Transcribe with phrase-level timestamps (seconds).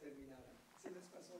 [0.00, 1.36] Sí les pasó.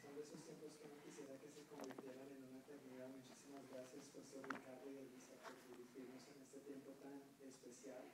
[0.00, 3.08] Son de esos tiempos que no quisiera que se convirtieran en una eternidad.
[3.10, 8.06] Muchísimas gracias, Pastor Ricardo y Elisa, por dirigirnos en este tiempo tan especial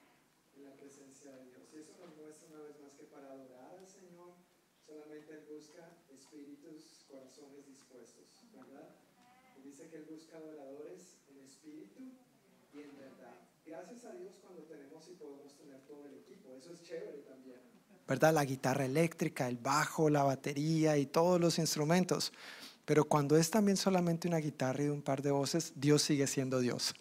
[0.56, 1.68] en la presencia de Dios.
[1.68, 4.40] Y eso nos muestra una vez más que para adorar al Señor
[4.80, 8.88] solamente Él busca espíritus, corazones dispuestos, ¿verdad?
[9.58, 12.08] Y dice que Él busca adoradores en espíritu
[12.72, 13.36] y en verdad.
[13.66, 16.56] Gracias a Dios cuando tenemos y podemos tener todo el equipo.
[16.56, 17.71] Eso es chévere también.
[18.06, 18.34] ¿Verdad?
[18.34, 22.32] La guitarra eléctrica, el bajo, la batería y todos los instrumentos.
[22.84, 26.60] Pero cuando es también solamente una guitarra y un par de voces, Dios sigue siendo
[26.60, 26.94] Dios.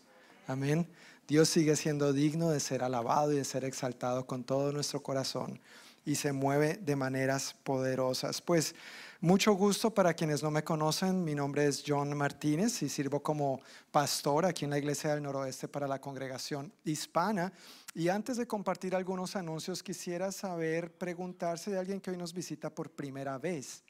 [0.48, 0.88] Amén.
[1.28, 5.60] Dios sigue siendo digno de ser alabado y de ser exaltado con todo nuestro corazón
[6.06, 8.42] y se mueve de maneras poderosas.
[8.42, 8.76] Pues
[9.20, 13.62] mucho gusto para quienes no me conocen, mi nombre es John Martínez y sirvo como
[13.92, 17.54] pastor aquí en la Iglesia del Noroeste para la congregación hispana.
[17.94, 22.74] Y antes de compartir algunos anuncios, quisiera saber, preguntarse de alguien que hoy nos visita
[22.74, 23.84] por primera vez.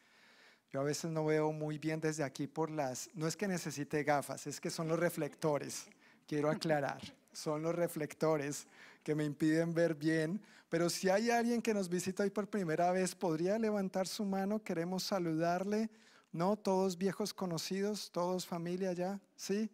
[0.71, 4.03] Yo a veces no veo muy bien desde aquí por las, no es que necesite
[4.03, 5.85] gafas, es que son los reflectores,
[6.25, 7.01] quiero aclarar,
[7.33, 8.65] son los reflectores
[9.03, 10.41] que me impiden ver bien.
[10.69, 14.63] Pero si hay alguien que nos visita hoy por primera vez, podría levantar su mano.
[14.63, 15.89] Queremos saludarle.
[16.31, 16.55] ¿No?
[16.55, 19.19] Todos viejos conocidos, todos familia ya.
[19.35, 19.69] ¿Sí?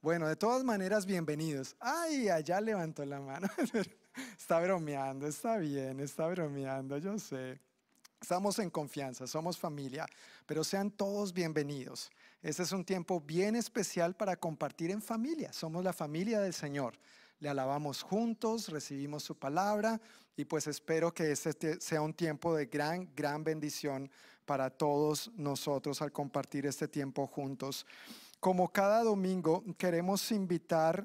[0.00, 1.74] Bueno, de todas maneras, bienvenidos.
[1.80, 3.48] Ay, allá levantó la mano.
[4.38, 7.60] está bromeando, está bien, está bromeando, yo sé.
[8.20, 10.06] Estamos en confianza, somos familia,
[10.46, 12.10] pero sean todos bienvenidos.
[12.42, 15.52] Este es un tiempo bien especial para compartir en familia.
[15.52, 16.94] Somos la familia del Señor
[17.40, 20.00] le alabamos juntos, recibimos su palabra
[20.36, 24.10] y pues espero que este sea un tiempo de gran, gran bendición
[24.44, 27.86] para todos nosotros al compartir este tiempo juntos.
[28.40, 31.04] Como cada domingo queremos invitar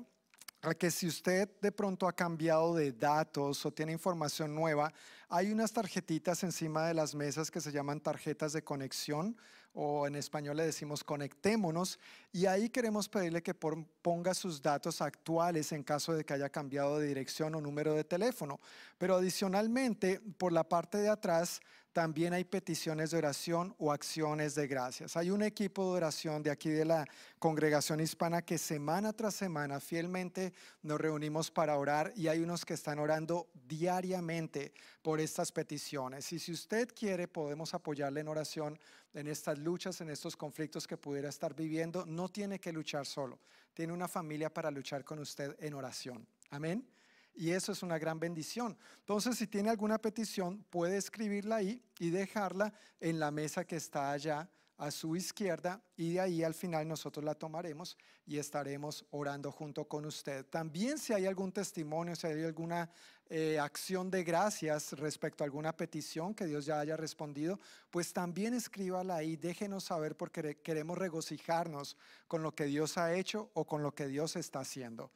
[0.61, 4.93] a que si usted de pronto ha cambiado de datos o tiene información nueva,
[5.29, 9.35] hay unas tarjetitas encima de las mesas que se llaman tarjetas de conexión
[9.73, 11.97] o en español le decimos conectémonos
[12.31, 16.99] y ahí queremos pedirle que ponga sus datos actuales en caso de que haya cambiado
[16.99, 18.59] de dirección o número de teléfono.
[18.99, 21.61] Pero adicionalmente, por la parte de atrás
[21.93, 25.15] también hay peticiones de oración o acciones de gracias.
[25.15, 27.05] Hay un equipo de oración de aquí de la
[27.37, 32.73] congregación hispana que semana tras semana fielmente nos reunimos para orar y hay unos que
[32.73, 34.73] están orando diariamente
[35.03, 36.33] por estas peticiones.
[36.33, 38.79] Y si usted quiere, podemos apoyarle en oración
[39.13, 42.07] en estas luchas, en estos conflictos que pudiera estar viviendo.
[42.07, 43.39] No tiene que luchar solo,
[43.75, 46.27] tiene una familia para luchar con usted en oración.
[46.49, 46.87] Amén.
[47.35, 48.77] Y eso es una gran bendición.
[48.99, 54.11] Entonces, si tiene alguna petición, puede escribirla ahí y dejarla en la mesa que está
[54.11, 59.51] allá a su izquierda y de ahí al final nosotros la tomaremos y estaremos orando
[59.51, 60.45] junto con usted.
[60.45, 62.89] También si hay algún testimonio, si hay alguna
[63.29, 67.59] eh, acción de gracias respecto a alguna petición que Dios ya haya respondido,
[67.91, 71.95] pues también escríbala ahí, déjenos saber porque queremos regocijarnos
[72.27, 75.11] con lo que Dios ha hecho o con lo que Dios está haciendo.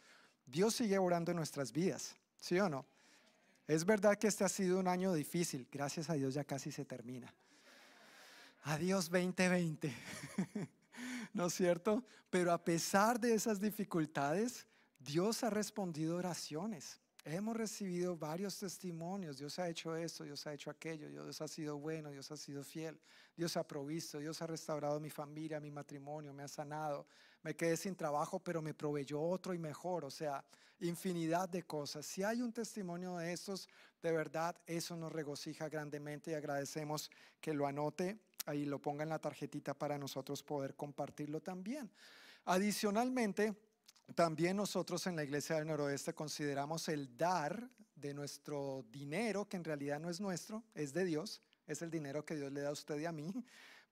[0.48, 2.86] Dios sigue orando en nuestras vidas, ¿sí o no?
[3.68, 6.86] Es verdad que este ha sido un año difícil, gracias a Dios ya casi se
[6.86, 7.32] termina.
[8.64, 9.94] Adiós 2020,
[11.34, 12.04] ¿no es cierto?
[12.30, 14.66] Pero a pesar de esas dificultades,
[15.00, 17.00] Dios ha respondido oraciones.
[17.26, 19.38] Hemos recibido varios testimonios.
[19.38, 22.64] Dios ha hecho esto, Dios ha hecho aquello, Dios ha sido bueno, Dios ha sido
[22.64, 22.98] fiel,
[23.36, 27.06] Dios ha provisto, Dios ha restaurado mi familia, mi matrimonio, me ha sanado,
[27.48, 30.44] me quedé sin trabajo, pero me proveyó otro y mejor, o sea,
[30.82, 32.06] infinidad de cosas.
[32.06, 33.70] Si hay un testimonio de estos,
[34.02, 37.10] de verdad, eso nos regocija grandemente y agradecemos
[37.40, 41.90] que lo anote ahí, lo ponga en la tarjetita para nosotros poder compartirlo también.
[42.44, 43.56] Adicionalmente,
[44.14, 49.64] también nosotros en la Iglesia del Noroeste consideramos el dar de nuestro dinero, que en
[49.64, 52.74] realidad no es nuestro, es de Dios, es el dinero que Dios le da a
[52.74, 53.34] usted y a mí,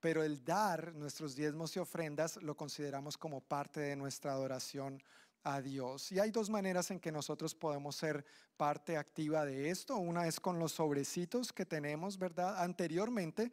[0.05, 5.01] pero el dar nuestros diezmos y ofrendas lo consideramos como parte de nuestra adoración
[5.41, 6.11] a Dios.
[6.11, 8.23] Y hay dos maneras en que nosotros podemos ser
[8.55, 9.97] parte activa de esto.
[9.97, 12.61] Una es con los sobrecitos que tenemos, ¿verdad?
[12.61, 13.51] Anteriormente,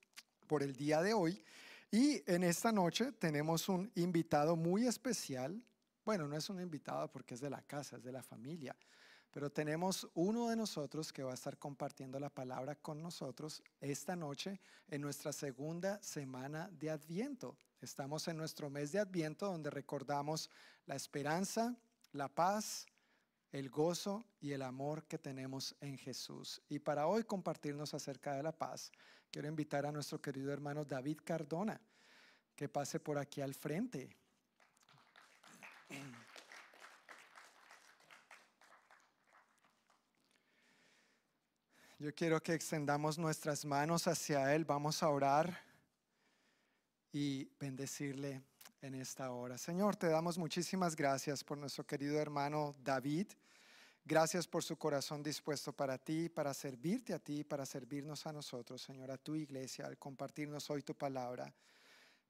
[0.49, 1.45] por el día de hoy.
[1.91, 5.63] Y en esta noche tenemos un invitado muy especial.
[6.05, 8.75] Bueno, no es un invitado porque es de la casa, es de la familia,
[9.31, 14.17] pero tenemos uno de nosotros que va a estar compartiendo la palabra con nosotros esta
[14.17, 17.57] noche en nuestra segunda semana de Adviento.
[17.81, 20.51] Estamos en nuestro mes de Adviento donde recordamos
[20.87, 21.77] la esperanza,
[22.13, 22.87] la paz,
[23.53, 26.61] el gozo y el amor que tenemos en Jesús.
[26.69, 28.93] Y para hoy compartirnos acerca de la paz,
[29.31, 31.81] quiero invitar a nuestro querido hermano David Cardona,
[32.55, 34.09] que pase por aquí al frente.
[42.01, 45.61] Yo quiero que extendamos nuestras manos hacia Él, vamos a orar
[47.11, 48.41] y bendecirle
[48.81, 49.59] en esta hora.
[49.59, 53.27] Señor, te damos muchísimas gracias por nuestro querido hermano David.
[54.05, 58.81] Gracias por su corazón dispuesto para ti, para servirte a ti, para servirnos a nosotros,
[58.81, 61.53] Señor, a tu iglesia, al compartirnos hoy tu palabra.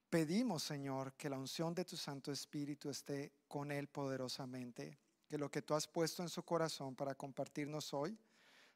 [0.09, 5.51] Pedimos, Señor, que la unción de tu Santo Espíritu esté con él poderosamente, que lo
[5.51, 8.17] que tú has puesto en su corazón para compartirnos hoy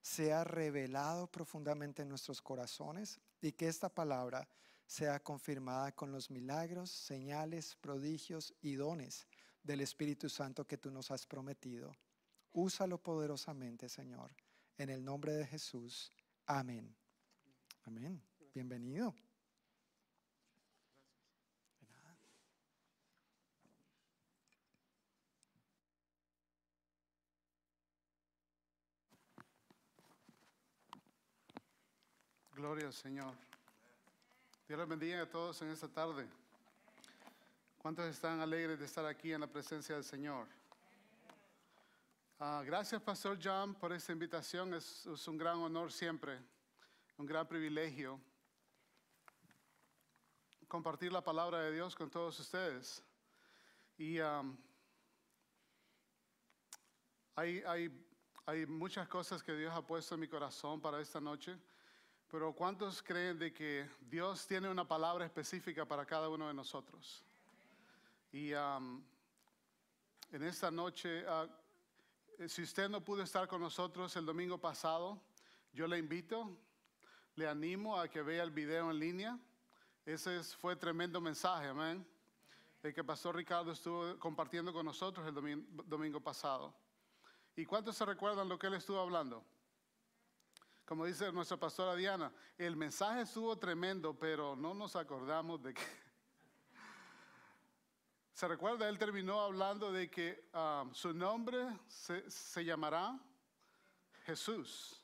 [0.04, 4.48] sea revelado profundamente en nuestros corazones y que esta palabra
[4.86, 9.26] sea confirmada con los milagros, señales, prodigios y dones
[9.64, 11.96] del Espíritu Santo que tú nos has prometido.
[12.52, 14.36] Úsalo poderosamente, Señor.
[14.78, 16.12] En el nombre de Jesús.
[16.46, 16.94] Amén.
[17.86, 18.22] Amén.
[18.54, 19.16] Bienvenido.
[32.56, 33.34] Gloria al Señor.
[34.68, 36.28] Dios les bendiga a todos en esta tarde.
[37.80, 40.46] ¿Cuántos están alegres de estar aquí en la presencia del Señor?
[42.40, 44.76] Ah, gracias, Pastor John, por esta invitación.
[44.76, 46.40] Es, un gran honor siempre,
[47.18, 48.20] un gran privilegio
[50.68, 53.04] compartir la palabra de Dios con todos ustedes.
[53.98, 54.20] Y
[57.36, 58.06] hay, hay,
[58.46, 61.58] hay muchas cosas que Dios ha puesto en mi corazón para esta noche.
[62.34, 67.24] Pero ¿cuántos creen de que Dios tiene una palabra específica para cada uno de nosotros?
[68.32, 69.04] Y um,
[70.32, 75.22] en esta noche, uh, si usted no pudo estar con nosotros el domingo pasado,
[75.74, 76.58] yo le invito,
[77.36, 79.40] le animo a que vea el video en línea.
[80.04, 82.04] Ese fue tremendo mensaje, amén.
[82.82, 86.74] El que Pastor Ricardo estuvo compartiendo con nosotros el domingo, domingo pasado.
[87.56, 89.46] ¿Y cuántos se recuerdan lo que él estuvo hablando?
[90.94, 95.82] Como dice nuestra pastora Diana, el mensaje estuvo tremendo, pero no nos acordamos de que...
[98.32, 98.88] ¿Se recuerda?
[98.88, 103.20] Él terminó hablando de que um, su nombre se, se llamará
[104.28, 105.04] Jesús,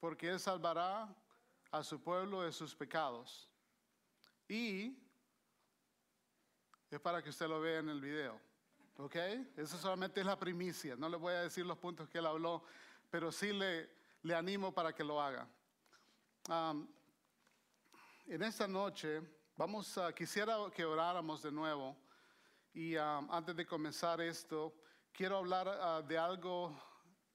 [0.00, 1.14] porque Él salvará
[1.70, 3.48] a su pueblo de sus pecados.
[4.48, 4.98] Y
[6.90, 8.40] es para que usted lo vea en el video.
[8.96, 9.14] ¿Ok?
[9.56, 10.96] Eso solamente es la primicia.
[10.96, 12.64] No le voy a decir los puntos que él habló,
[13.12, 15.48] pero sí le, le animo para que lo haga.
[18.26, 19.22] En esta noche
[19.56, 21.96] vamos a, quisiera que oráramos de nuevo
[22.72, 24.74] y antes de comenzar esto
[25.12, 26.80] quiero hablar uh, de algo.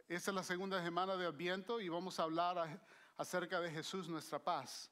[0.07, 2.81] Esta es la segunda semana del viento y vamos a hablar
[3.17, 4.91] acerca de Jesús nuestra paz.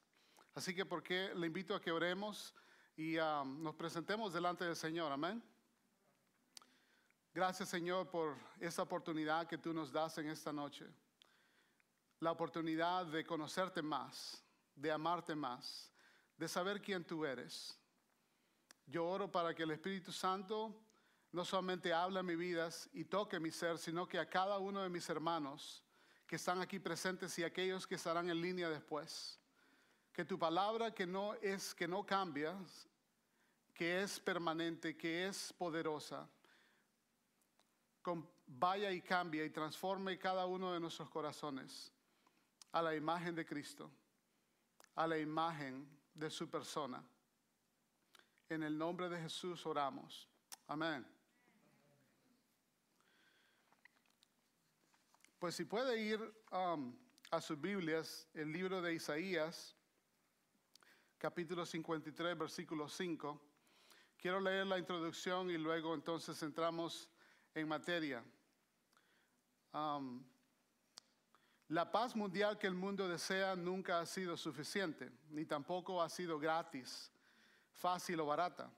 [0.54, 2.54] Así que porque le invito a que oremos
[2.98, 5.12] y nos presentemos delante del Señor.
[5.12, 5.44] Amén.
[7.34, 10.86] Gracias Señor por esta oportunidad que tú nos das en esta noche
[12.22, 14.44] la oportunidad de conocerte más,
[14.76, 15.92] de amarte más,
[16.38, 17.76] de saber quién tú eres.
[18.86, 20.72] Yo oro para que el Espíritu Santo
[21.32, 24.84] no solamente hable a mi vida y toque mi ser, sino que a cada uno
[24.84, 25.84] de mis hermanos
[26.28, 29.40] que están aquí presentes y aquellos que estarán en línea después.
[30.14, 32.56] Que tu palabra que no es que no cambia,
[33.74, 36.30] que es permanente, que es poderosa,
[38.46, 41.92] vaya y cambie y transforme cada uno de nuestros corazones
[42.72, 43.92] a la imagen de Cristo,
[44.96, 47.04] a la imagen de su persona.
[48.50, 50.28] En el nombre de Jesús oramos.
[50.68, 51.06] Amén.
[55.40, 56.20] Pues si puede ir
[56.52, 56.96] um,
[57.32, 59.76] a sus Biblias, el libro de Isaías,
[61.18, 63.42] capítulo 53, versículo 5.
[64.18, 67.10] Quiero leer la introducción y luego entonces entramos
[67.56, 68.24] en materia.
[69.74, 70.24] Um,
[71.72, 76.38] la paz mundial que el mundo desea nunca ha sido suficiente, ni tampoco ha sido
[76.38, 77.10] gratis,
[77.72, 78.70] fácil o barata.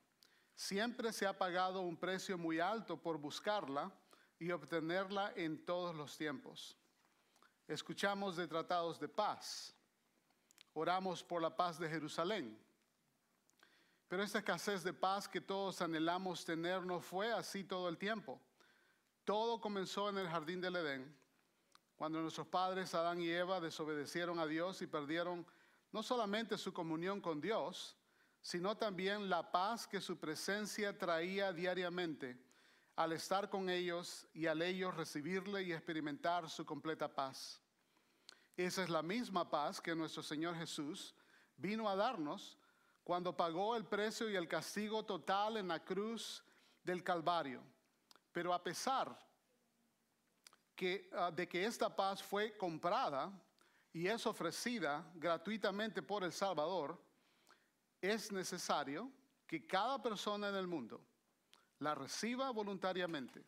[0.53, 3.91] Siempre se ha pagado un precio muy alto por buscarla
[4.38, 6.77] y obtenerla en todos los tiempos.
[7.67, 9.73] Escuchamos de tratados de paz,
[10.73, 12.55] oramos por la paz de Jerusalén,
[14.07, 18.39] pero esta escasez de paz que todos anhelamos tener no fue así todo el tiempo.
[19.23, 21.23] Todo comenzó en el jardín del Edén
[21.95, 25.45] cuando nuestros padres Adán y Eva desobedecieron a Dios y perdieron
[25.91, 27.95] no solamente su comunión con Dios,
[28.41, 32.38] sino también la paz que su presencia traía diariamente
[32.95, 37.62] al estar con ellos y al ellos recibirle y experimentar su completa paz.
[38.55, 41.15] Esa es la misma paz que nuestro Señor Jesús
[41.57, 42.57] vino a darnos
[43.03, 46.43] cuando pagó el precio y el castigo total en la cruz
[46.83, 47.63] del Calvario.
[48.31, 49.17] Pero a pesar
[51.12, 53.32] Ah, de que esta paz fue comprada
[53.92, 57.00] y es ofrecida gratuitamente por el Salvador,
[58.01, 59.12] es necesario
[59.46, 61.00] que cada persona en el mundo
[61.80, 63.46] la reciba voluntariamente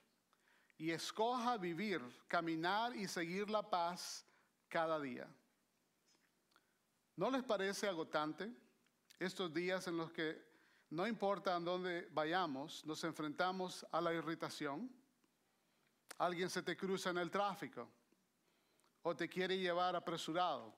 [0.77, 4.25] y escoja vivir, caminar y seguir la paz
[4.69, 5.27] cada día.
[7.15, 8.53] ¿No les parece agotante
[9.19, 10.41] estos días en los que
[10.91, 15.04] no importa a dónde vayamos, nos enfrentamos a la irritación?
[16.17, 17.89] Alguien se te cruza en el tráfico
[19.01, 20.73] o te quiere llevar apresurado.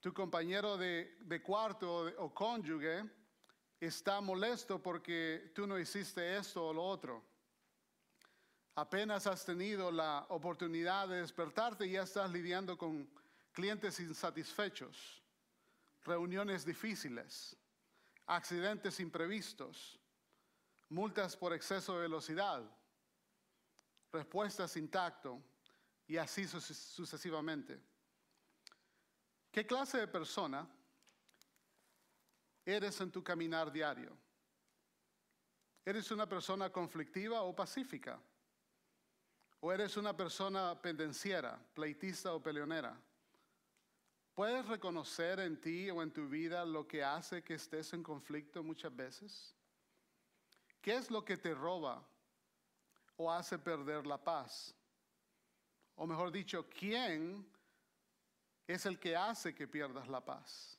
[0.00, 3.04] Tu compañero de, cuarto o, o cónyuge
[3.78, 7.22] está molesto porque tú no hiciste esto o lo otro.
[8.74, 13.08] Apenas has tenido la oportunidad de despertarte y ya estás lidiando con
[13.52, 15.22] clientes insatisfechos,
[16.04, 17.56] reuniones difíciles,
[18.26, 20.00] accidentes imprevistos,
[20.88, 22.64] multas por exceso de velocidad
[24.14, 25.42] respuestas intacto
[26.06, 27.80] y así sucesivamente.
[29.50, 30.68] ¿Qué clase de persona
[32.64, 34.16] eres en tu caminar diario?
[35.84, 38.20] ¿Eres una persona conflictiva o pacífica?
[39.60, 42.96] ¿O eres una persona pendenciera, pleitista o peleonera?
[44.34, 48.62] ¿Puedes reconocer en ti o en tu vida lo que hace que estés en conflicto
[48.62, 49.56] muchas veces?
[50.80, 52.06] ¿Qué es lo que te roba
[53.16, 54.74] o hace perder la paz?
[55.96, 57.46] O mejor dicho, ¿quién
[58.66, 60.78] es el que hace que pierdas la paz?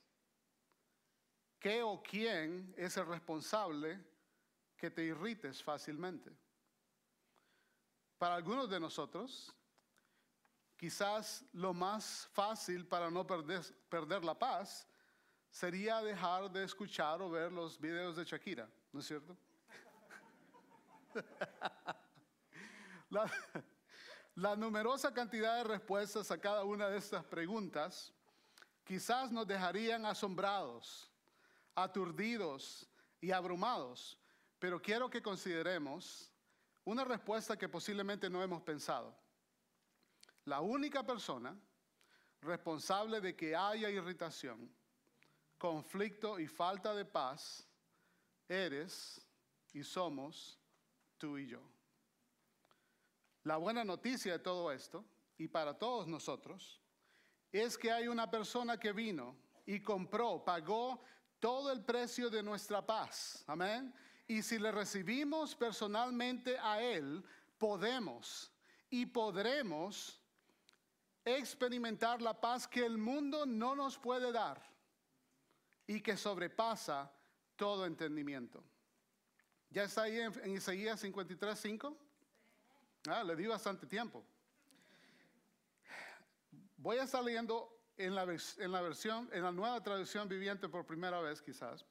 [1.60, 4.04] ¿Qué o quién es el responsable
[4.78, 6.32] que te irrites fácilmente?
[8.18, 9.54] Para algunos de nosotros,
[10.76, 14.88] quizás lo más fácil para no perder, perder la paz
[15.50, 19.38] sería dejar de escuchar o ver los videos de Shakira, ¿no es cierto?
[24.36, 28.14] La, numerosa cantidad de respuestas a cada una de estas preguntas
[28.84, 31.10] quizás nos dejarían asombrados,
[31.74, 32.88] aturdidos
[33.22, 34.20] y abrumados,
[34.60, 36.32] pero quiero que consideremos
[36.84, 39.18] una respuesta que posiblemente no hemos pensado.
[40.44, 41.58] La única persona
[42.42, 44.70] responsable de que haya irritación,
[45.58, 47.68] conflicto y falta de paz
[48.48, 49.26] eres
[49.74, 50.60] y somos
[51.18, 51.75] tú y yo.
[53.46, 55.06] La buena noticia de todo esto,
[55.38, 56.82] y para todos nosotros,
[57.52, 59.38] es que hay una persona que vino
[59.68, 61.04] y compró, pagó
[61.40, 63.44] todo el precio de nuestra paz.
[63.46, 63.94] Amén.
[64.28, 67.24] Y si le recibimos personalmente a Él,
[67.60, 68.52] podemos
[68.90, 70.20] y podremos
[71.24, 74.60] experimentar la paz que el mundo no nos puede dar
[75.86, 77.12] y que sobrepasa
[77.56, 78.64] todo entendimiento.
[79.70, 82.05] ¿Ya está ahí en, Isaías 53, 5?
[83.08, 84.26] Ah, le di bastante tiempo.
[86.78, 90.86] Voy a estar leyendo en la, en la versión, en la nueva traducción viviente por
[90.86, 91.86] primera vez quizás,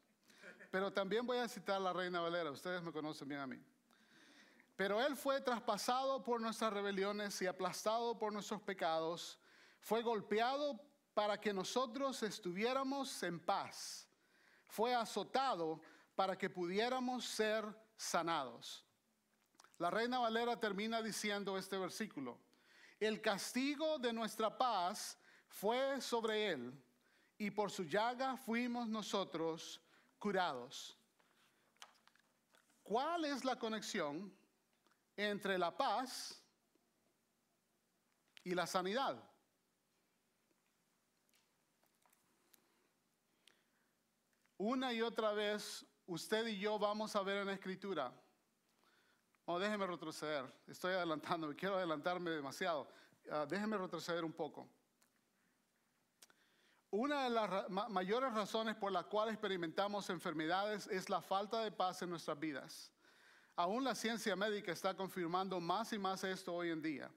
[0.70, 3.60] pero también voy a citar la Reina Valera, ustedes me conocen bien a mí.
[4.76, 9.38] Pero Él fue traspasado por nuestras rebeliones y aplastado por nuestros pecados,
[9.80, 10.80] fue golpeado
[11.14, 14.08] para que nosotros estuviéramos en paz,
[14.66, 15.80] fue azotado
[16.16, 17.64] para que pudiéramos ser
[17.96, 18.83] sanados.
[19.78, 22.38] La reina Valera termina diciendo este versículo,
[23.00, 26.72] el castigo de nuestra paz fue sobre él
[27.36, 29.80] y por su llaga fuimos nosotros
[30.18, 30.96] curados.
[32.82, 34.32] ¿Cuál es la conexión
[35.16, 36.40] entre la paz
[38.44, 39.22] y la sanidad?
[44.64, 48.12] una y otra vez usted y yo vamos a ver en la escritura.
[49.46, 50.50] Oh, déjeme retroceder.
[50.66, 51.54] Estoy adelantándome.
[51.54, 52.88] Quiero adelantarme demasiado.
[53.30, 54.68] Ah, déjeme retroceder un poco.
[56.90, 62.00] Una de las mayores razones por las cuales experimentamos enfermedades es la falta de paz
[62.02, 62.92] en nuestras vidas.
[63.56, 67.10] Aún la ciencia médica está confirmando más y más esto hoy en día.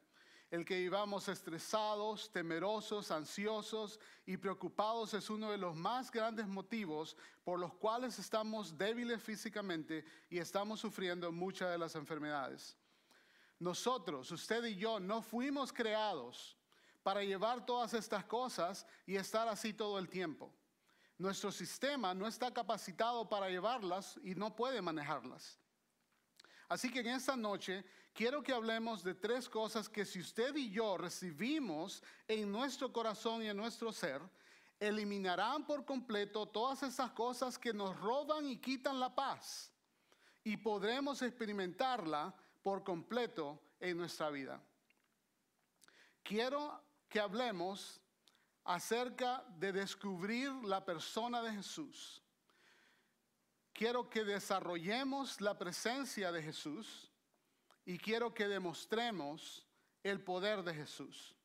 [0.49, 7.17] El que vivamos estresados, temerosos, ansiosos y preocupados es uno de los más grandes motivos
[7.43, 12.77] por los cuales estamos débiles físicamente y estamos sufriendo muchas de las enfermedades.
[13.59, 16.55] Nosotros, usted y yo, no fuimos creados
[17.03, 20.53] para llevar todas estas cosas y estar así todo el tiempo.
[21.17, 25.59] Nuestro sistema no está capacitado para llevarlas y no puede manejarlas.
[26.67, 30.69] Así que en esta noche quiero que hablemos de tres cosas que si usted y
[30.69, 34.21] yo recibimos en nuestro corazón y en nuestro ser,
[34.79, 39.71] eliminarán por completo todas esas cosas que nos roban y quitan la paz
[40.43, 44.61] y podremos experimentarla por completo en nuestra vida.
[46.23, 48.01] Quiero que hablemos
[48.65, 52.21] acerca de descubrir la persona de Jesús.
[53.77, 57.11] Quiero que desarrollemos la presencia de Jesús
[57.85, 59.67] y quiero que demostremos
[60.01, 61.35] el poder de Jesús.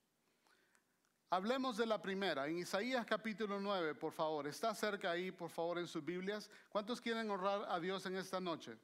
[1.29, 4.47] Hablemos de la primera, en Isaías capítulo 9, por favor.
[4.47, 6.49] Está cerca ahí, por favor, en sus Biblias.
[6.71, 8.79] ¿Cuántos quieren honrar a Dios en esta noche?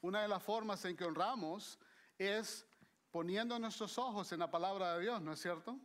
[0.00, 1.80] Una de las formas en que honramos
[2.16, 2.64] es
[3.10, 5.76] poniendo nuestros ojos en la palabra de Dios, ¿no es cierto?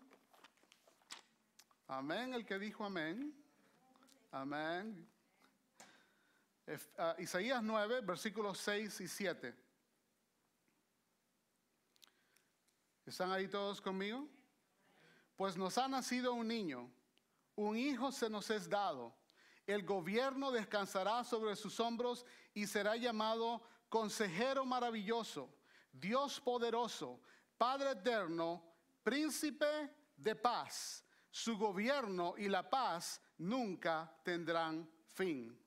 [1.87, 3.33] Amén, el que dijo amén.
[4.31, 5.14] Amén.
[6.97, 9.55] Ah, Isaías 9, versículos 6 y 7.
[13.05, 14.27] ¿Están ahí todos conmigo?
[15.35, 16.89] Pues nos ha nacido un niño,
[17.55, 19.15] un hijo se nos es dado.
[19.67, 25.53] El gobierno descansará sobre sus hombros y será llamado consejero maravilloso,
[25.91, 27.21] Dios poderoso,
[27.57, 28.63] Padre eterno,
[29.03, 31.03] príncipe de paz.
[31.29, 35.64] Su gobierno y la paz nunca tendrán fin.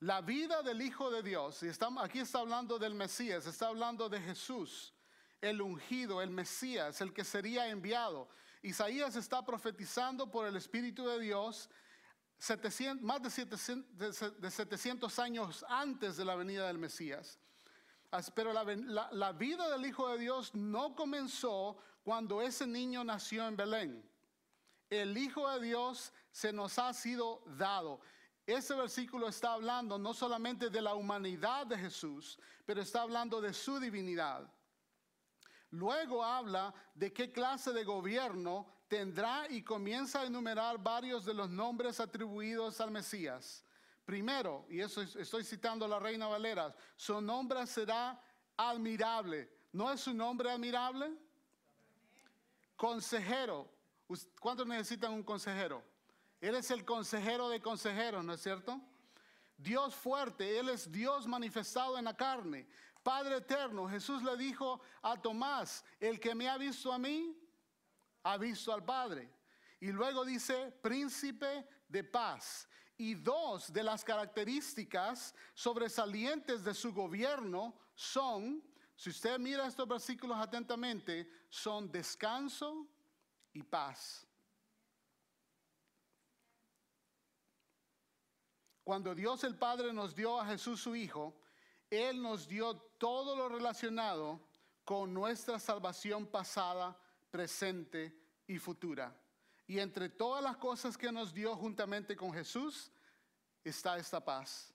[0.00, 1.68] La vida del Hijo de Dios, y
[2.00, 4.94] aquí está hablando del Mesías, está hablando de Jesús,
[5.40, 8.28] el ungido, el Mesías, el que sería enviado.
[8.62, 11.68] Isaías está profetizando por el Espíritu de Dios
[12.38, 17.38] 700 más de 700, de se- de 700 años antes de la venida del Mesías.
[18.12, 23.56] As- Pero la vida del Hijo de Dios no comenzó cuando ese niño nació en
[23.56, 24.10] Belén.
[24.88, 28.00] El Hijo de Dios se nos ha sido dado.
[28.48, 33.52] Ese versículo está hablando no solamente de la humanidad de Jesús, pero está hablando de
[33.52, 34.50] su divinidad.
[35.72, 41.50] Luego habla de qué clase de gobierno tendrá y comienza a enumerar varios de los
[41.50, 43.62] nombres atribuidos al Mesías.
[44.06, 48.18] Primero, y eso es- estoy citando a la Reina Valera, su nombre será
[48.56, 49.52] admirable.
[49.72, 51.14] ¿No es su nombre admirable?
[52.76, 53.70] Consejero.
[54.40, 55.97] ¿Cuántos necesitan un consejero?
[56.40, 58.80] Él es el consejero de consejeros, ¿no es cierto?
[59.56, 62.68] Dios fuerte, Él es Dios manifestado en la carne.
[63.02, 67.36] Padre eterno, Jesús le dijo a Tomás, el que me ha visto a mí,
[68.22, 69.32] ha visto al Padre.
[69.80, 72.68] Y luego dice, príncipe de paz.
[72.96, 78.62] Y dos de las características sobresalientes de su gobierno son,
[78.94, 82.86] si usted mira estos versículos atentamente, son descanso
[83.52, 84.27] y paz.
[88.88, 91.38] Cuando Dios el Padre nos dio a Jesús su Hijo,
[91.90, 94.40] Él nos dio todo lo relacionado
[94.82, 96.98] con nuestra salvación pasada,
[97.30, 99.14] presente y futura.
[99.66, 102.90] Y entre todas las cosas que nos dio juntamente con Jesús
[103.62, 104.72] está esta paz.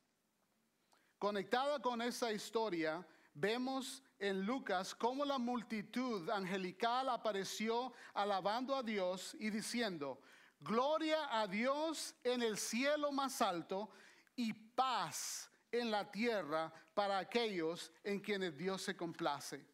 [1.18, 9.36] Conectada con esta historia, vemos en Lucas cómo la multitud angelical apareció alabando a Dios
[9.40, 10.22] y diciendo,
[10.64, 13.90] gloria a Dios en el cielo más alto
[14.36, 19.66] y paz en la tierra para aquellos en quienes Dios se complace.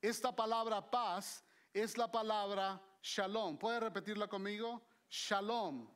[0.00, 3.58] Esta palabra paz es la palabra shalom.
[3.58, 4.82] ¿Puede repetirla conmigo?
[5.08, 5.88] Shalom.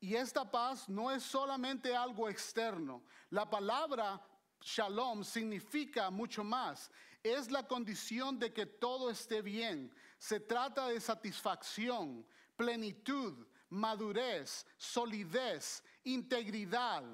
[0.00, 3.02] Y esta paz no es solamente algo externo.
[3.30, 4.20] La palabra
[4.60, 6.90] shalom significa mucho más.
[7.22, 9.92] Es la condición de que todo esté bien.
[10.18, 12.26] Se trata de satisfacción,
[12.58, 17.04] plenitud, madurez, solidez, integridad,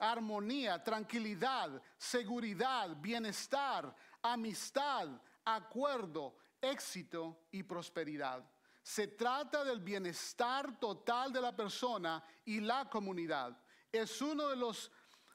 [0.00, 5.08] armonía, tranquilidad, seguridad, bienestar, amistad,
[5.44, 8.42] acuerdo, éxito y prosperidad.
[8.82, 13.54] Se trata del bienestar total de la persona y la comunidad.
[13.92, 14.90] Es uno de los,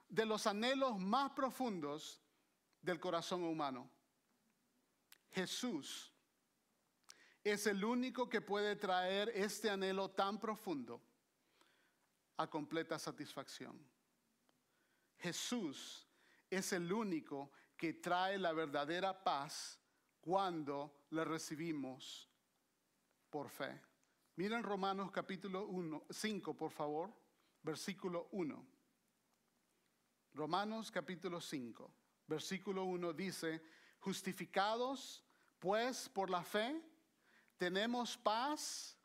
[0.09, 2.19] de los anhelos más profundos
[2.81, 3.87] del corazón humano.
[5.29, 6.14] Jesús
[7.45, 10.99] es el único que puede traer este anhelo tan profundo
[12.37, 13.79] a completa satisfacción.
[15.19, 16.07] Jesús
[16.49, 19.79] es el único que trae la verdadera paz
[20.19, 22.27] cuando le recibimos
[23.29, 23.79] por fe.
[24.37, 27.13] Miren Romanos capítulo 1, 5, por favor,
[27.61, 28.67] versículo 1.
[30.33, 31.93] Romanos capítulo 5,
[32.25, 33.61] versículo 1 dice,
[33.99, 35.23] justificados
[35.59, 36.81] pues por la fe,
[37.57, 38.97] tenemos paz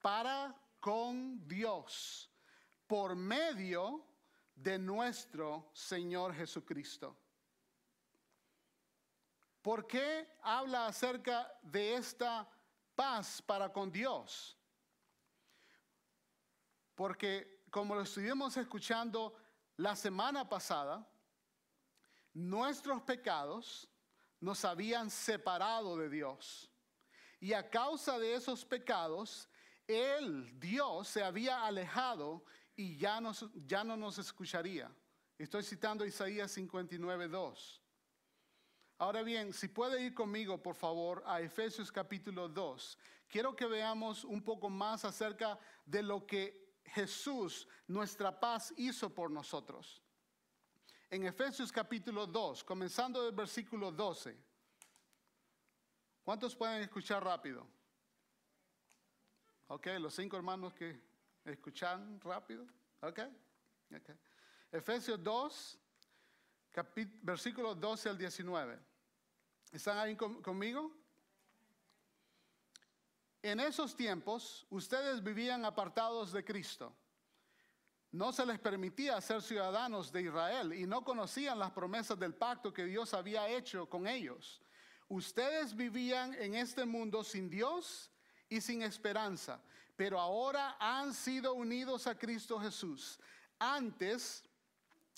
[0.00, 2.30] para con Dios
[2.86, 4.04] por medio
[4.54, 7.16] de nuestro Señor Jesucristo.
[9.62, 12.48] ¿Por qué habla acerca de esta
[12.94, 14.56] paz para con Dios?
[16.94, 19.34] Porque como lo estuvimos escuchando
[19.76, 21.06] la semana pasada,
[22.32, 23.88] nuestros pecados
[24.40, 26.67] nos habían separado de Dios.
[27.40, 29.48] Y a causa de esos pecados,
[29.86, 33.20] Él, Dios, se había alejado y ya,
[33.66, 34.90] ya no nos escucharía.
[35.38, 37.82] Estoy citando Isaías 59, 2.
[38.98, 42.98] Ahora bien, si puede ir conmigo, por favor, a Efesios capítulo 2.
[43.28, 49.30] Quiero que veamos un poco más acerca de lo que Jesús, nuestra paz, hizo por
[49.30, 50.02] nosotros.
[51.10, 54.47] En Efesios capítulo 2, comenzando del versículo 12.
[56.28, 57.66] ¿Cuántos pueden escuchar rápido?
[59.68, 61.00] Ok, los cinco hermanos que
[61.42, 62.66] escuchan rápido.
[63.00, 63.20] Ok,
[63.96, 64.10] ok.
[64.70, 65.78] Efesios 2,
[67.22, 68.78] versículo 12 al 19.
[69.72, 70.94] ¿Están ahí conmigo?
[73.40, 76.94] En esos tiempos ustedes vivían apartados de Cristo.
[78.12, 82.70] No se les permitía ser ciudadanos de Israel y no conocían las promesas del pacto
[82.70, 84.60] que Dios había hecho con ellos.
[85.08, 88.10] Ustedes vivían en este mundo sin Dios
[88.48, 89.60] y sin esperanza,
[89.96, 93.18] pero ahora han sido unidos a Cristo Jesús.
[93.58, 94.44] Antes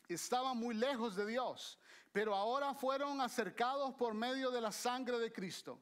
[0.08, 1.78] estaban muy lejos de Dios,
[2.12, 5.78] pero ahora fueron acercados por medio de la sangre de Cristo.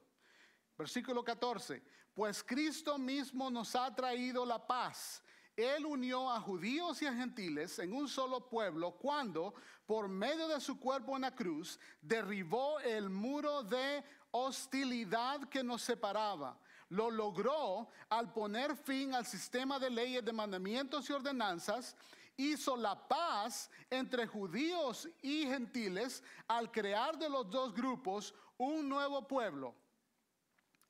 [0.77, 5.21] Versículo 14, pues Cristo mismo nos ha traído la paz.
[5.55, 9.53] Él unió a judíos y a gentiles en un solo pueblo cuando,
[9.85, 15.81] por medio de su cuerpo en la cruz, derribó el muro de hostilidad que nos
[15.81, 16.57] separaba.
[16.89, 21.95] Lo logró al poner fin al sistema de leyes, de mandamientos y ordenanzas
[22.39, 29.27] hizo la paz entre judíos y gentiles al crear de los dos grupos un nuevo
[29.27, 29.75] pueblo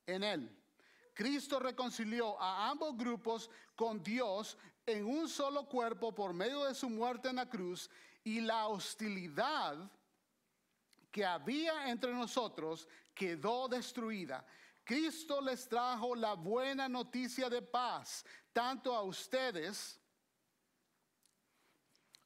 [0.05, 0.58] en él.
[1.19, 6.89] Cristo reconcilió a ambos grupos con Dios en un solo cuerpo por medio de su
[6.89, 7.89] muerte en la cruz
[8.23, 9.91] y la hostilidad
[11.11, 14.45] que había entre nosotros quedó destruida.
[14.85, 19.99] Cristo les trajo la buena noticia de paz, tanto a ustedes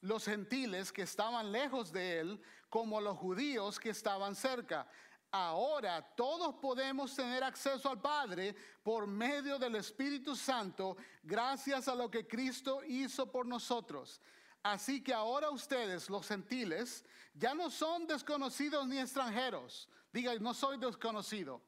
[0.02, 4.88] los gentiles que estaban lejos de él como los judíos que estaban cerca.
[5.36, 12.10] Ahora todos podemos tener acceso al Padre por medio del Espíritu Santo gracias a lo
[12.10, 14.22] que Cristo hizo por nosotros.
[14.62, 19.90] Así que ahora ustedes, los gentiles, ya no son desconocidos ni extranjeros.
[20.12, 21.62] Diga, no soy desconocido,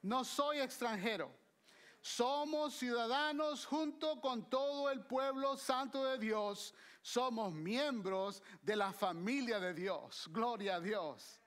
[0.00, 1.30] no soy extranjero
[2.00, 6.74] somos ciudadanos junto con todo el pueblo santo de Dios.
[7.02, 10.26] Somos miembros de la familia de Dios.
[10.30, 11.39] Gloria a Dios.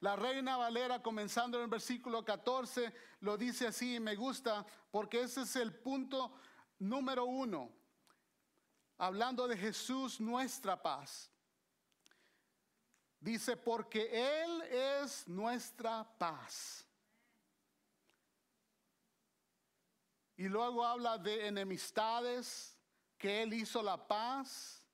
[0.00, 5.22] La reina Valera, comenzando en el versículo 14, lo dice así y me gusta porque
[5.22, 6.34] ese es el punto
[6.78, 7.72] número uno.
[8.96, 11.30] Hablando de Jesús, nuestra paz.
[13.18, 16.86] Dice, porque Él es nuestra paz.
[20.36, 22.76] Y luego habla de enemistades,
[23.16, 24.84] que Él hizo la paz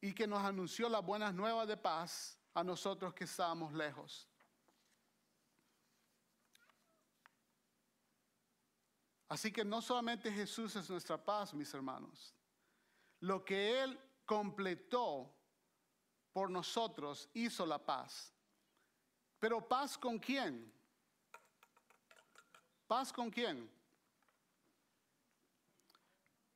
[0.00, 4.26] y que nos anunció las buenas nuevas de paz a nosotros que estábamos lejos.
[9.28, 12.34] Así que no solamente Jesús es nuestra paz, mis hermanos.
[13.20, 15.30] Lo que Él completó
[16.32, 18.32] por nosotros hizo la paz.
[19.38, 20.72] Pero paz con quién?
[22.86, 23.70] ¿Paz con quién?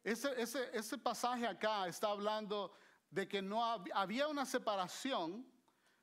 [0.02, 2.72] Ese, pasaje acá está hablando
[3.10, 5.46] de que no había una separación,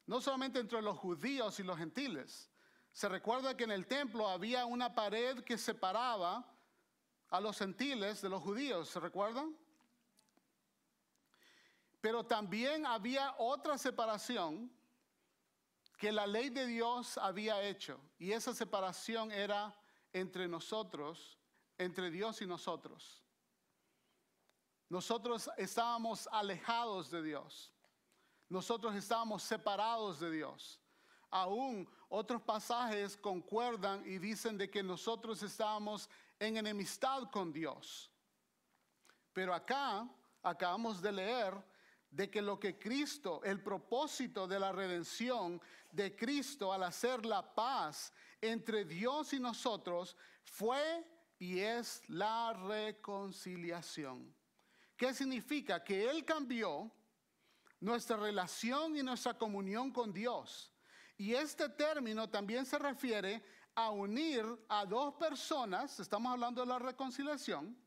[0.08, 2.50] no solamente entre los judíos y los gentiles.
[2.92, 6.44] Se recuerda que en el templo había una pared que separaba
[7.30, 9.56] a los gentiles de los judíos, ¿se recuerdan?
[12.00, 14.72] Pero también había otra separación
[15.98, 18.00] que la ley de Dios había hecho.
[18.18, 19.76] Y esa separación era
[20.14, 21.38] entre nosotros,
[21.78, 23.24] entre Dios y nosotros.
[24.90, 27.74] Nosotros estábamos alejados de Dios.
[28.50, 30.80] Nosotros estábamos separados de Dios.
[31.30, 38.10] Aún otros pasajes concuerdan y dicen de que nosotros estábamos en enemistad con Dios.
[39.34, 40.10] Pero acá
[40.42, 41.54] acabamos de leer
[42.10, 47.54] de que lo que Cristo, el propósito de la redención de Cristo al hacer la
[47.54, 51.06] paz entre Dios y nosotros fue
[51.38, 54.34] y es la reconciliación.
[54.96, 55.84] ¿Qué significa?
[55.84, 56.92] Que Él cambió
[57.80, 60.74] nuestra relación y nuestra comunión con Dios.
[61.18, 63.44] Y este término también se refiere
[63.76, 67.78] a unir a dos personas, estamos hablando de la reconciliación,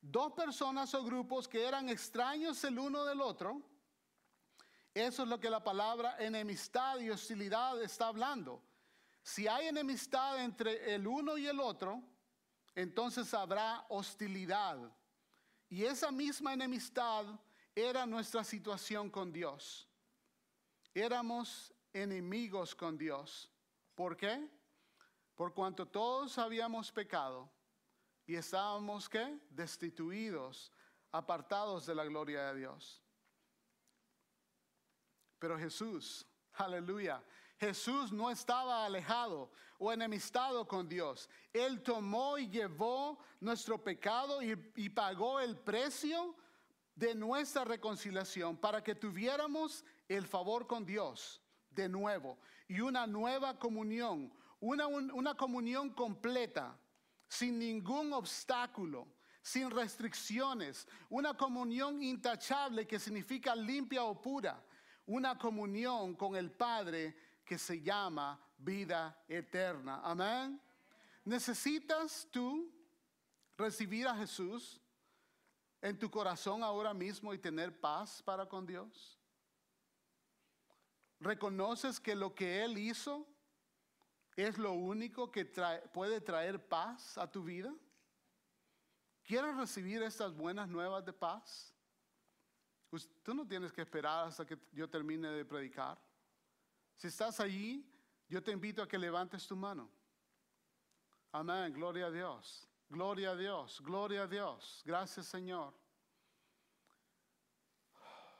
[0.00, 3.62] dos personas o grupos que eran extraños el uno del otro.
[4.94, 8.62] Eso es lo que la palabra enemistad y hostilidad está hablando.
[9.22, 12.02] Si hay enemistad entre el uno y el otro,
[12.74, 14.78] entonces habrá hostilidad.
[15.68, 17.24] Y esa misma enemistad
[17.74, 19.88] era nuestra situación con Dios.
[20.94, 23.50] Éramos enemigos con Dios.
[23.94, 24.48] ¿Por qué?
[25.34, 27.50] Por cuanto todos habíamos pecado
[28.26, 29.38] y estábamos qué?
[29.50, 30.70] Destituidos,
[31.10, 33.02] apartados de la gloria de Dios.
[35.38, 37.22] Pero Jesús, aleluya,
[37.58, 41.28] Jesús no estaba alejado o enemistado con Dios.
[41.52, 46.36] Él tomó y llevó nuestro pecado y, y, pagó el precio
[46.94, 53.58] de nuestra reconciliación para que tuviéramos el favor con Dios de nuevo y una nueva
[53.58, 56.78] comunión, una, una comunión completa,
[57.28, 59.08] sin ningún obstáculo,
[59.40, 64.62] sin restricciones, una comunión intachable que significa limpia o pura,
[65.06, 70.00] una comunión con el Padre que se llama vida eterna.
[70.04, 70.60] Amén.
[71.24, 72.70] ¿Necesitas tú
[73.56, 74.81] recibir a Jesús
[75.82, 79.18] en tu corazón ahora mismo y tener paz para con Dios?
[81.20, 83.26] ¿Reconoces que lo que Él hizo
[84.34, 85.44] es lo único que
[85.92, 87.74] puede traer paz a tu vida?
[89.22, 91.74] ¿Quieres recibir estas buenas nuevas de paz?
[93.22, 95.98] Tú no tienes que esperar hasta que yo termine de predicar.
[96.96, 97.88] Si estás allí,
[98.28, 99.90] yo te invito a que levantes tu mano.
[101.30, 104.82] Amén, gloria a Dios, gloria a Dios, gloria a Dios.
[104.84, 105.74] Gracias Señor.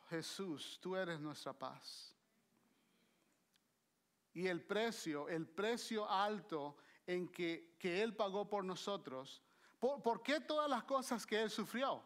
[0.08, 2.12] Jesús, tú eres nuestra paz
[4.34, 9.42] y el precio, el precio alto en que, Él pagó por nosotros,
[9.78, 12.02] ¿por, qué todas las cosas que Él sufrió?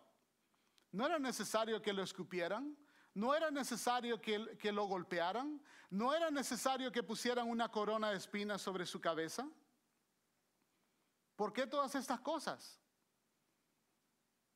[0.93, 2.77] ¿No era necesario que lo escupieran?
[3.15, 5.63] ¿No era necesario que, que lo golpearan?
[5.91, 9.49] ¿No era necesario que pusieran una corona de espinas sobre su cabeza?
[11.37, 12.81] ¿Por qué todas estas cosas?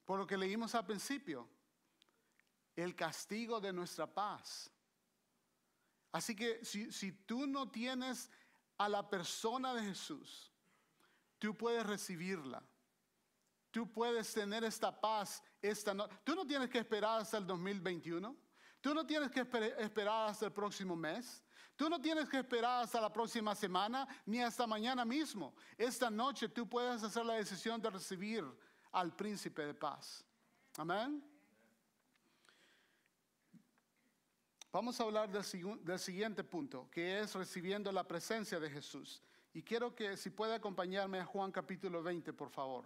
[0.05, 1.49] Por lo que leímos al principio,
[2.75, 4.73] el castigo de nuestra paz
[6.12, 8.31] Así que si, tú no tienes
[8.79, 10.51] a la persona de Jesús,
[11.38, 12.62] tú puedes recibirla.
[13.71, 16.16] Tú puedes tener esta paz esta noche.
[16.25, 18.37] Tú no tienes que esperar hasta el 2021.
[18.81, 21.43] Tú no tienes que esperar hasta el próximo mes.
[21.81, 25.55] Tú no tienes que esperar hasta la próxima semana ni hasta mañana mismo.
[25.79, 28.45] Esta noche tú puedes hacer la decisión de recibir
[28.93, 30.23] al príncipe de paz.
[30.77, 31.25] Amén.
[34.71, 39.23] Vamos a hablar del, siguiente punto, que es recibiendo la presencia de Jesús.
[39.55, 42.85] Y quiero que si puede acompañarme a Juan capítulo 20, por favor.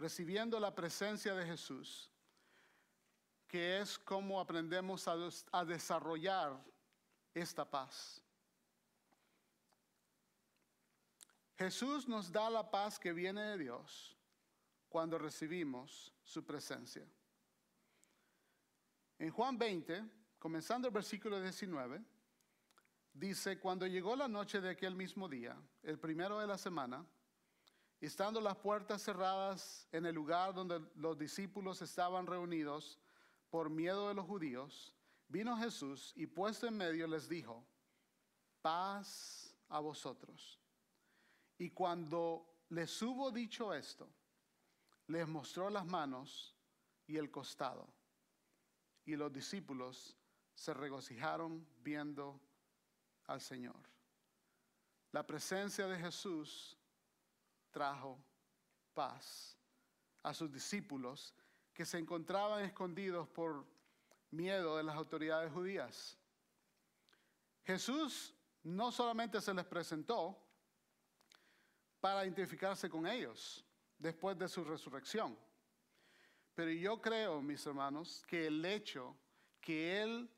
[0.00, 2.10] Recibiendo la presencia de Jesús,
[3.46, 6.58] que es como aprendemos a desarrollar
[7.34, 8.22] esta paz.
[11.58, 14.16] Jesús nos da la paz que viene de Dios
[14.88, 17.06] cuando recibimos su presencia.
[19.18, 20.02] En Juan 20,
[20.38, 22.02] comenzando el versículo 19,
[23.12, 27.04] dice, cuando llegó la noche de aquel mismo día, el primero de la semana,
[28.06, 32.98] estando las puertas cerradas en el lugar donde los discípulos estaban reunidos
[33.50, 34.94] por miedo de los judíos,
[35.28, 37.64] vino Jesús y puesto en medio les dijo,
[38.62, 40.58] paz a vosotros.
[41.58, 44.08] Y cuando les hubo dicho esto,
[45.08, 46.54] les mostró las manos
[47.06, 47.92] y el costado.
[49.04, 50.16] Y los discípulos
[50.54, 52.40] se regocijaron viendo
[53.26, 53.76] al Señor.
[55.12, 56.79] La presencia de Jesús
[57.70, 58.22] trajo
[58.94, 59.56] paz
[60.22, 61.34] a sus discípulos
[61.72, 63.66] que se encontraban escondidos por
[64.30, 66.18] miedo de las autoridades judías.
[67.64, 70.38] Jesús no solamente se les presentó
[72.00, 73.64] para identificarse con ellos
[73.98, 75.38] después de su resurrección,
[76.54, 79.16] pero yo creo, mis hermanos, que el hecho
[79.60, 80.30] que Él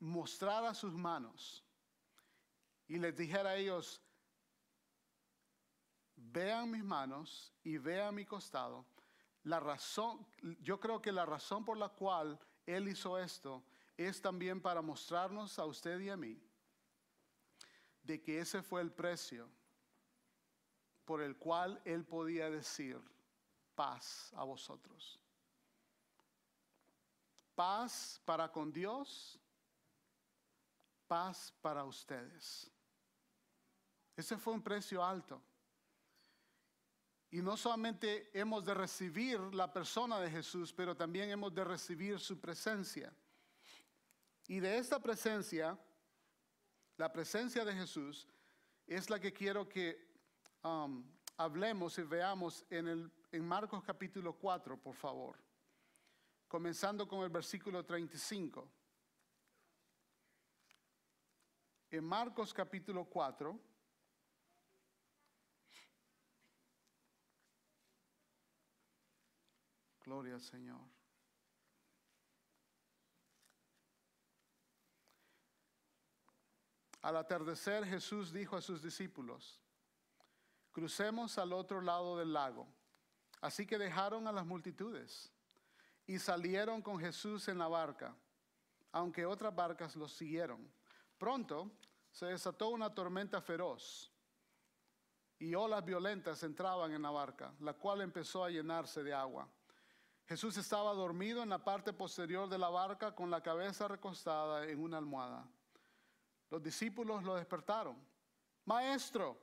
[0.00, 1.64] mostrara sus manos
[2.86, 4.00] y les dijera a ellos,
[6.18, 8.84] vean mis manos y vean mi costado,
[9.44, 10.26] la razón,
[10.60, 13.64] yo creo que la razón por la cual Él hizo esto
[13.96, 16.40] es también para mostrarnos a usted y a mí
[18.02, 19.48] de que ese fue el precio
[21.04, 23.00] por el cual Él podía decir
[23.74, 25.18] paz a vosotros.
[27.54, 29.38] Paz para con Dios,
[31.06, 32.70] paz para ustedes.
[34.16, 35.40] Ese fue un precio alto.
[37.30, 42.18] Y no solamente hemos de recibir la persona de Jesús, pero también hemos de recibir
[42.18, 43.12] su presencia.
[44.46, 45.78] Y de esta presencia,
[46.96, 48.26] la presencia de Jesús,
[48.86, 50.08] es la que quiero que
[50.64, 51.04] um,
[51.36, 55.36] hablemos y veamos en, el, en Marcos capítulo 4, por favor.
[56.48, 58.66] Comenzando con el versículo 35.
[61.90, 63.58] En Marcos capítulo 4,
[70.08, 70.80] Gloria al Señor.
[77.02, 79.60] Al atardecer Jesús dijo a sus discípulos,
[80.72, 82.66] crucemos al otro lado del lago.
[83.42, 85.30] Así que dejaron a las multitudes
[86.06, 88.16] y salieron con Jesús en la barca,
[88.92, 90.72] aunque otras barcas los siguieron.
[91.18, 91.70] Pronto
[92.10, 94.10] se desató una tormenta feroz
[95.38, 99.46] y olas violentas entraban en la barca, la cual empezó a llenarse de agua.
[100.28, 104.78] Jesús estaba dormido en la parte posterior de la barca con la cabeza recostada en
[104.78, 105.48] una almohada.
[106.50, 107.96] Los discípulos lo despertaron.
[108.66, 109.40] Maestro,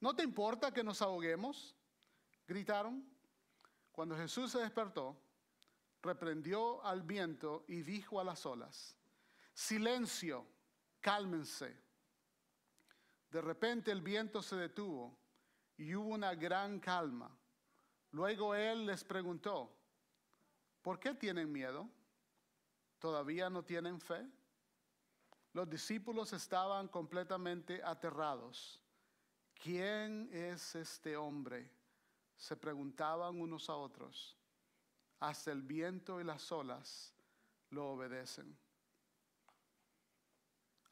[0.00, 1.76] ¿no te importa que nos ahoguemos?
[2.48, 3.04] Gritaron.
[3.92, 5.18] Cuando Jesús se despertó,
[6.00, 8.96] reprendió al viento y dijo a las olas,
[9.52, 10.46] silencio,
[11.02, 11.78] cálmense.
[13.30, 15.18] De repente el viento se detuvo
[15.76, 17.30] y hubo una gran calma.
[18.12, 19.75] Luego él les preguntó,
[20.86, 21.90] ¿Por qué tienen miedo?
[23.00, 24.24] ¿Todavía no tienen fe?
[25.52, 28.80] Los discípulos estaban completamente aterrados.
[29.60, 31.68] ¿Quién es este hombre?
[32.36, 34.36] Se preguntaban unos a otros.
[35.18, 37.12] Hasta el viento y las olas
[37.70, 38.56] lo obedecen.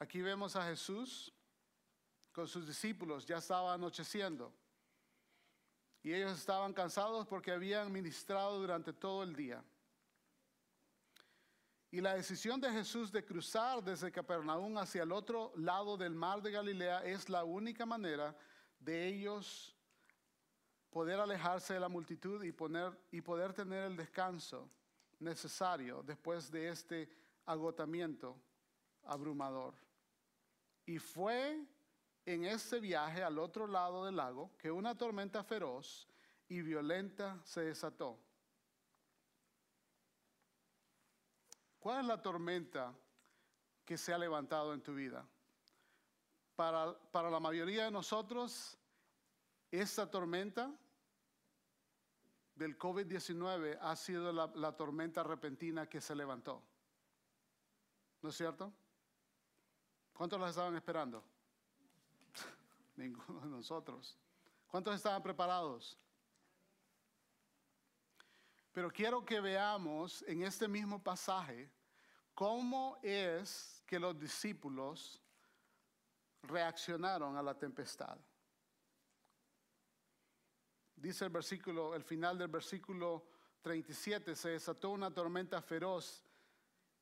[0.00, 1.32] Aquí vemos a Jesús
[2.32, 4.52] con sus discípulos, ya estaba anocheciendo.
[6.02, 9.64] Y ellos estaban cansados porque habían ministrado durante todo el día.
[11.94, 16.42] Y la decisión de Jesús de cruzar desde Capernaum hacia el otro lado del mar
[16.42, 18.36] de Galilea es la única manera
[18.80, 19.76] de ellos
[20.90, 24.68] poder alejarse de la multitud y, poner, y poder tener el descanso
[25.20, 27.08] necesario después de este
[27.46, 28.36] agotamiento
[29.04, 29.74] abrumador.
[30.86, 31.64] Y fue
[32.26, 36.08] en este viaje al otro lado del lago que una tormenta feroz
[36.48, 38.18] y violenta se desató.
[41.84, 42.94] ¿Cuál es la tormenta
[43.84, 45.28] que se ha levantado en tu vida?
[46.56, 48.78] Para, para la mayoría de nosotros,
[49.70, 50.74] esta tormenta
[52.54, 56.62] del COVID-19 ha sido la, la tormenta repentina que se levantó.
[58.22, 58.72] ¿No es cierto?
[60.14, 61.22] ¿Cuántos la estaban esperando?
[62.96, 64.16] Ninguno de nosotros.
[64.68, 65.98] ¿Cuántos estaban preparados?
[68.72, 71.73] Pero quiero que veamos en este mismo pasaje
[72.34, 75.22] cómo es que los discípulos
[76.42, 78.18] reaccionaron a la tempestad.
[80.96, 83.26] Dice el versículo, el final del versículo
[83.62, 86.24] 37, se desató una tormenta feroz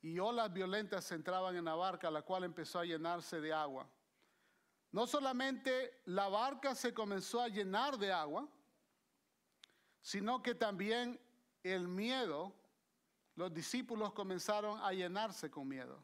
[0.01, 3.89] y olas violentas entraban en la barca, la cual empezó a llenarse de agua.
[4.91, 8.49] No solamente la barca se comenzó a llenar de agua,
[10.01, 11.19] sino que también
[11.63, 12.53] el miedo,
[13.35, 16.03] los discípulos comenzaron a llenarse con miedo.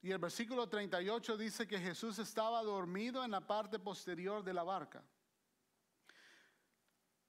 [0.00, 4.62] Y el versículo 38 dice que Jesús estaba dormido en la parte posterior de la
[4.62, 5.02] barca.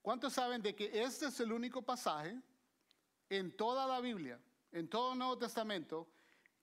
[0.01, 2.39] ¿Cuántos saben de que este es el único pasaje
[3.29, 4.39] en toda la Biblia,
[4.71, 6.07] en todo el Nuevo Testamento,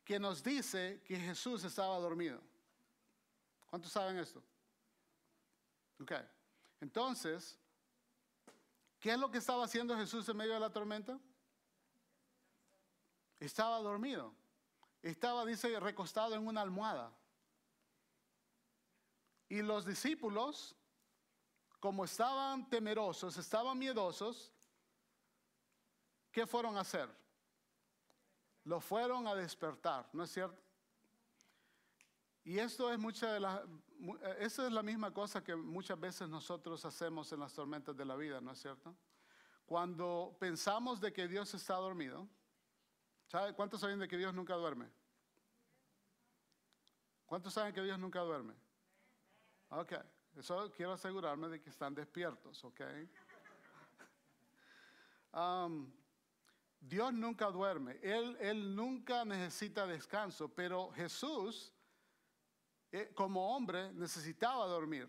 [0.04, 2.40] que nos dice que Jesús estaba dormido.
[3.66, 4.42] ¿Cuántos saben esto?
[6.00, 6.12] Ok.
[6.80, 7.58] Entonces,
[9.06, 11.16] ¿qué es lo que estaba haciendo Jesús en medio de la tormenta?
[13.38, 14.34] Estaba dormido.
[15.00, 17.16] Estaba, dice, recostado en una almohada.
[19.48, 20.74] Y los discípulos,
[21.78, 24.52] como estaban temerosos, estaban miedosos,
[26.32, 27.08] ¿qué fueron a hacer?
[28.64, 30.60] Lo fueron a despertar, ¿no es cierto?
[32.46, 33.60] Y esto es mucha de la,
[34.38, 38.14] esa es la misma cosa que muchas veces nosotros hacemos en las tormentas de la
[38.14, 38.94] vida, ¿no es cierto?
[39.66, 42.28] Cuando pensamos de que Dios está dormido,
[43.26, 44.88] ¿sabe cuántos saben de que Dios nunca duerme?
[47.26, 48.54] ¿Cuántos saben que Dios nunca duerme?
[49.70, 49.94] Ok,
[50.36, 52.80] eso quiero asegurarme de que están despiertos, ok.
[55.32, 55.92] Um,
[56.80, 61.75] Dios nunca duerme, él, él nunca necesita descanso, pero Jesús,
[62.92, 65.08] eh, como hombre, necesitaba dormir,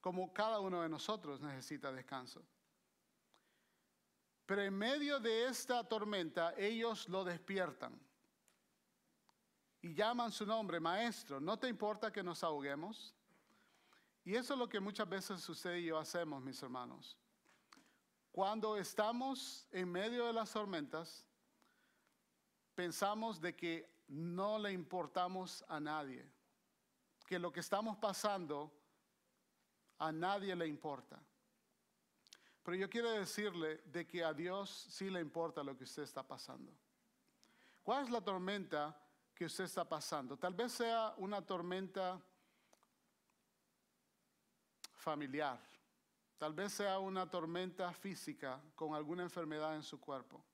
[0.00, 2.44] como cada uno de nosotros necesita descanso.
[4.46, 7.98] Pero en medio de esta tormenta, ellos lo despiertan
[9.80, 13.14] y llaman su nombre, maestro, ¿no te importa que nos ahoguemos?
[14.24, 17.18] Y eso es lo que muchas veces usted y yo hacemos, mis hermanos.
[18.32, 21.26] Cuando estamos en medio de las tormentas,
[22.74, 26.28] pensamos de que no le importamos a nadie,
[27.26, 28.72] que lo que estamos pasando
[29.98, 31.20] a nadie le importa.
[32.62, 36.26] Pero yo quiero decirle de que a Dios sí le importa lo que usted está
[36.26, 36.72] pasando.
[37.82, 38.98] ¿Cuál es la tormenta
[39.34, 40.36] que usted está pasando.
[40.36, 42.20] Tal vez sea una tormenta
[44.94, 45.60] familiar.
[46.38, 50.44] Tal vez sea una tormenta física con alguna enfermedad en su cuerpo.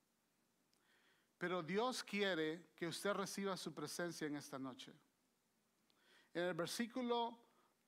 [1.41, 4.93] Pero Dios quiere que usted reciba su presencia en esta noche.
[6.34, 7.38] En el versículo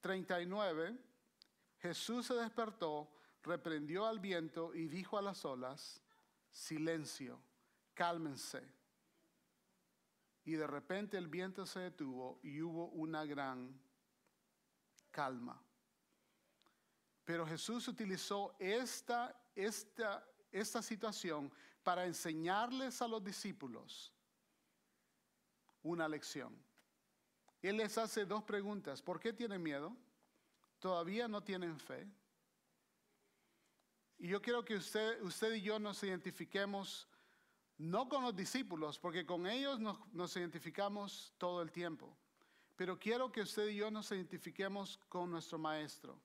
[0.00, 0.96] 39,
[1.76, 6.02] Jesús se despertó, reprendió al viento y dijo a las olas,
[6.50, 7.42] silencio,
[7.92, 8.82] cálmense
[10.44, 13.78] y de repente el viento se detuvo y hubo una gran
[15.10, 15.62] calma.
[17.24, 21.52] Pero Jesús utilizó esta, esta, esta situación
[21.82, 24.12] para enseñarles a los discípulos
[25.82, 26.56] una lección.
[27.60, 29.02] Él les hace dos preguntas.
[29.02, 29.96] ¿Por qué tienen miedo?
[30.78, 32.08] ¿Todavía no tienen fe?
[34.18, 37.08] Y yo quiero que usted, y yo nos identifiquemos
[37.78, 42.16] no con los discípulos, porque con ellos nos, identificamos todo el tiempo.
[42.76, 46.20] Pero quiero que usted y yo nos identifiquemos con nuestro Maestro.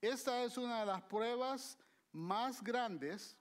[0.00, 1.78] Esta es una de las pruebas
[2.12, 3.36] más grandes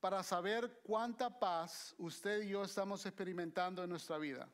[0.00, 4.48] para saber cuánta paz usted y yo estamos experimentando en nuestra vida.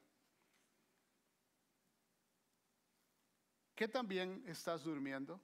[3.75, 5.41] ¿Qué también estás durmiendo?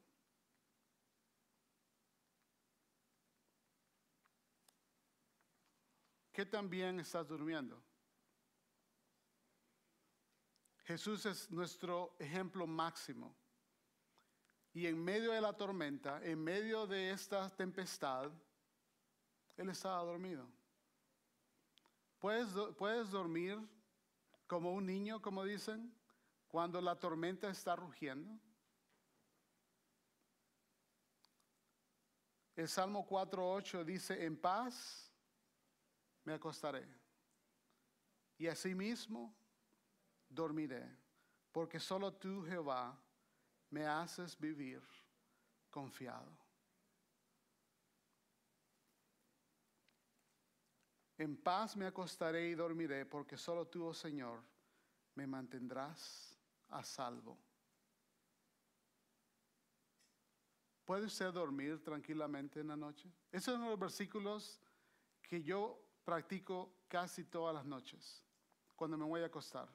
[6.32, 7.82] ¿Qué también estás durmiendo?
[10.84, 13.36] Jesús es nuestro ejemplo máximo.
[14.72, 18.30] Y en medio de la tormenta, en medio de esta tempestad,
[19.58, 20.48] Él estaba dormido.
[22.18, 23.58] ¿Puedes, puedes dormir
[24.46, 25.92] como un niño, como dicen,
[26.46, 28.40] cuando la tormenta está rugiendo?
[32.54, 35.12] El Salmo 4.8 dice, en paz
[36.24, 36.88] me acostaré.
[38.36, 39.36] Y asimismo
[40.28, 40.88] dormiré,
[41.50, 42.96] porque solo tú, Jehová,
[43.70, 44.82] me haces vivir
[45.70, 46.47] confiado.
[51.18, 54.40] En paz me acostaré y dormiré, porque solo tú, oh Señor,
[55.16, 56.38] me mantendrás
[56.68, 57.36] a salvo.
[60.84, 63.12] ¿Puede usted dormir tranquilamente en la noche?
[63.32, 64.60] Esos son los versículos
[65.20, 68.24] que yo practico casi todas las noches
[68.76, 69.68] cuando me voy a acostar.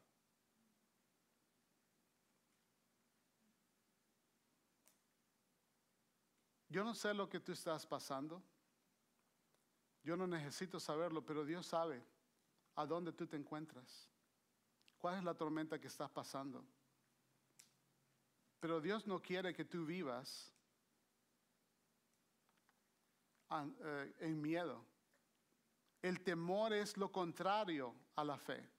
[6.70, 8.42] Yo no sé lo que tú estás pasando.
[10.04, 12.04] Yo no necesito saberlo, pero Dios sabe
[12.76, 14.10] a dónde tú te encuentras.
[14.98, 16.66] ¿Cuál es la tormenta que estás pasando?
[18.60, 20.54] Pero Dios no quiere que tú vivas
[23.52, 24.86] eh, en miedo.
[26.02, 28.70] El temor es lo contrario a la fe.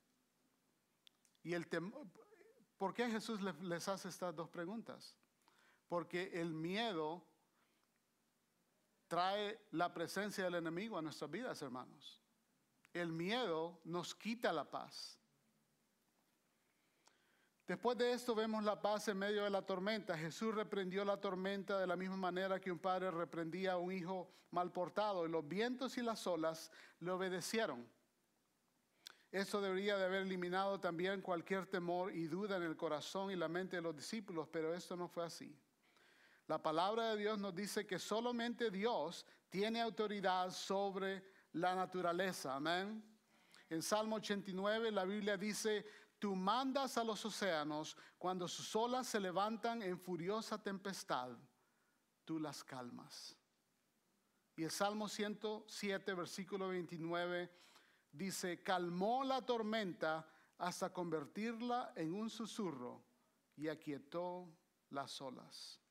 [1.43, 2.07] Y el temor,
[2.77, 5.17] ¿por qué Jesús les hace estas dos preguntas?
[5.89, 7.25] Porque el miedo
[9.09, 12.23] trae la presencia del enemigo a nuestras vidas, hermanos.
[12.93, 15.19] El miedo nos quita la paz.
[17.67, 20.19] Después de esto vemos la paz en medio de la tormenta.
[20.19, 24.31] Jesús reprendió la tormenta de la misma manera que un padre reprendía a un hijo
[24.51, 27.89] mal portado y los vientos y las olas le obedecieron.
[29.33, 33.49] Esto debería de haber eliminado también cualquier temor y duda en el corazón y la
[33.49, 35.59] mente de los discípulos, pero esto no fue así.
[36.47, 42.55] La palabra de Dios nos dice que solamente Dios tiene autoridad sobre la naturaleza.
[42.57, 43.03] Amén.
[43.71, 45.87] En Salmo 89 la Biblia dice,
[46.25, 51.37] Tú mandas a los océanos cuando sus olas se levantan en furiosa tempestad,
[52.25, 53.37] tú las calmas.
[54.57, 57.51] Y el Salmo 107, versículo 29,
[58.11, 60.27] dice, calmó la tormenta
[60.57, 63.05] hasta convertirla en un susurro
[63.55, 64.49] y aquietó
[64.89, 65.84] las olas.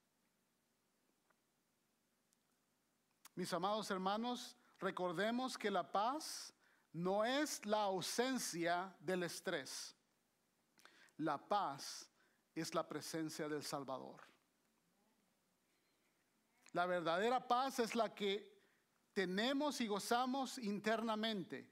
[3.36, 6.54] Mis amados hermanos, recordemos que la paz
[6.92, 9.96] no es la ausencia del estrés.
[11.18, 12.10] La paz
[12.54, 14.22] es la presencia del Salvador.
[16.74, 18.54] La verdadera paz es la que
[19.14, 21.72] tenemos y gozamos internamente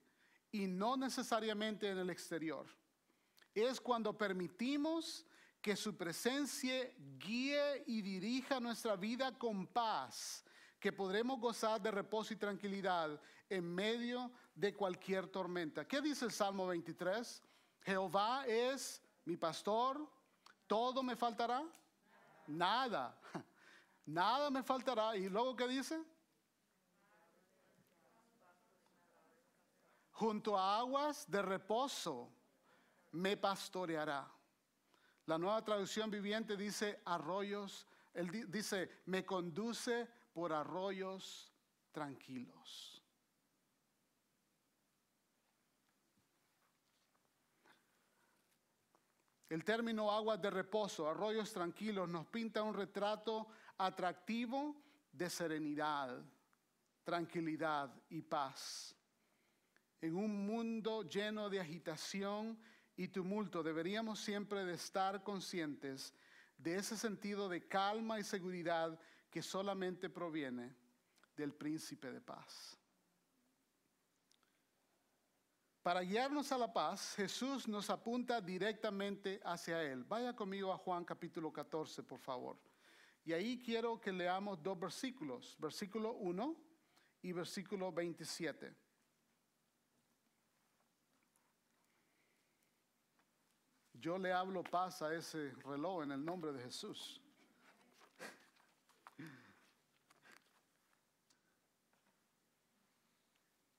[0.52, 2.68] y no necesariamente en el exterior.
[3.54, 5.26] Es cuando permitimos
[5.62, 10.44] que su presencia guíe y dirija nuestra vida con paz,
[10.82, 15.88] que podremos gozar de reposo y tranquilidad en medio de cualquier tormenta.
[15.88, 17.44] ¿Qué dice el Salmo 23?
[17.84, 20.10] Jehová es mi pastor,
[20.66, 21.64] todo me faltará.
[22.48, 23.16] Nada.
[24.08, 25.16] Nada me faltará.
[25.16, 26.04] ¿Y luego qué dice?
[30.14, 32.34] Junto a aguas de reposo
[33.12, 34.28] me pastoreará.
[35.28, 41.52] La nueva traducción viviente dice arroyos, él dice, me conduce por arroyos
[41.92, 43.02] tranquilos.
[49.50, 56.24] El término aguas de reposo, arroyos tranquilos, nos pinta un retrato atractivo de serenidad,
[57.04, 58.96] tranquilidad y paz.
[60.00, 62.58] En un mundo lleno de agitación
[62.96, 66.14] y tumulto, deberíamos siempre de estar conscientes
[66.58, 68.98] de ese sentido de calma y seguridad
[69.32, 70.76] que solamente proviene
[71.36, 72.78] del príncipe de paz.
[75.82, 80.04] Para guiarnos a la paz, Jesús nos apunta directamente hacia Él.
[80.04, 82.60] Vaya conmigo a Juan capítulo 14, por favor.
[83.24, 86.56] Y ahí quiero que leamos dos versículos, versículo 1
[87.24, 88.76] y versículo 27.
[93.94, 97.22] Yo le hablo paz a ese reloj en el nombre de Jesús.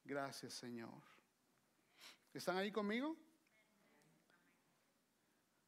[0.04, 1.02] Gracias, Señor.
[2.32, 3.16] ¿Están ahí conmigo?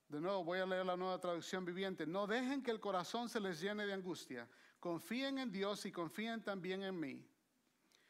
[0.09, 2.07] De nuevo voy a leer la nueva traducción viviente.
[2.07, 4.49] No dejen que el corazón se les llene de angustia.
[4.81, 7.27] Confíen en Dios y confíen también en mí.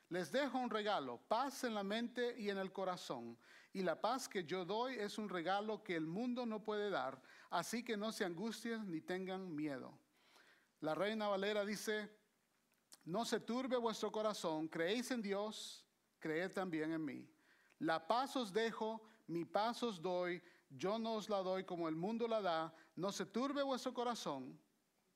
[0.08, 3.38] Les dejo un regalo, paz en la mente y en el corazón.
[3.72, 7.20] Y la paz que yo doy es un regalo que el mundo no puede dar.
[7.50, 9.98] Así que no se angustien ni tengan miedo.
[10.80, 12.10] La reina Valera dice,
[13.04, 15.83] no se turbe vuestro corazón, creéis en Dios,
[16.24, 17.28] creed también en mí.
[17.80, 21.94] La paz os dejo, mi paz os doy, yo no os la doy como el
[21.94, 24.58] mundo la da, no se turbe vuestro corazón,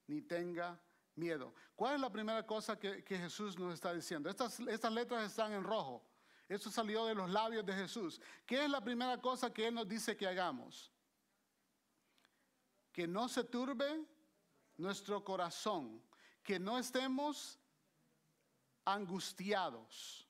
[0.07, 0.79] ni tenga
[1.15, 1.55] miedo.
[1.75, 4.29] ¿Cuál es la primera cosa que, Jesús nos está diciendo?
[4.29, 6.05] Estas, estas letras están en rojo.
[6.47, 8.21] Eso salió de los labios de Jesús.
[8.45, 10.93] ¿Qué es la primera cosa que Él nos dice que hagamos?
[12.93, 14.05] Que no se turbe
[14.77, 16.03] nuestro corazón,
[16.43, 17.59] que no estemos
[18.85, 20.28] angustiados.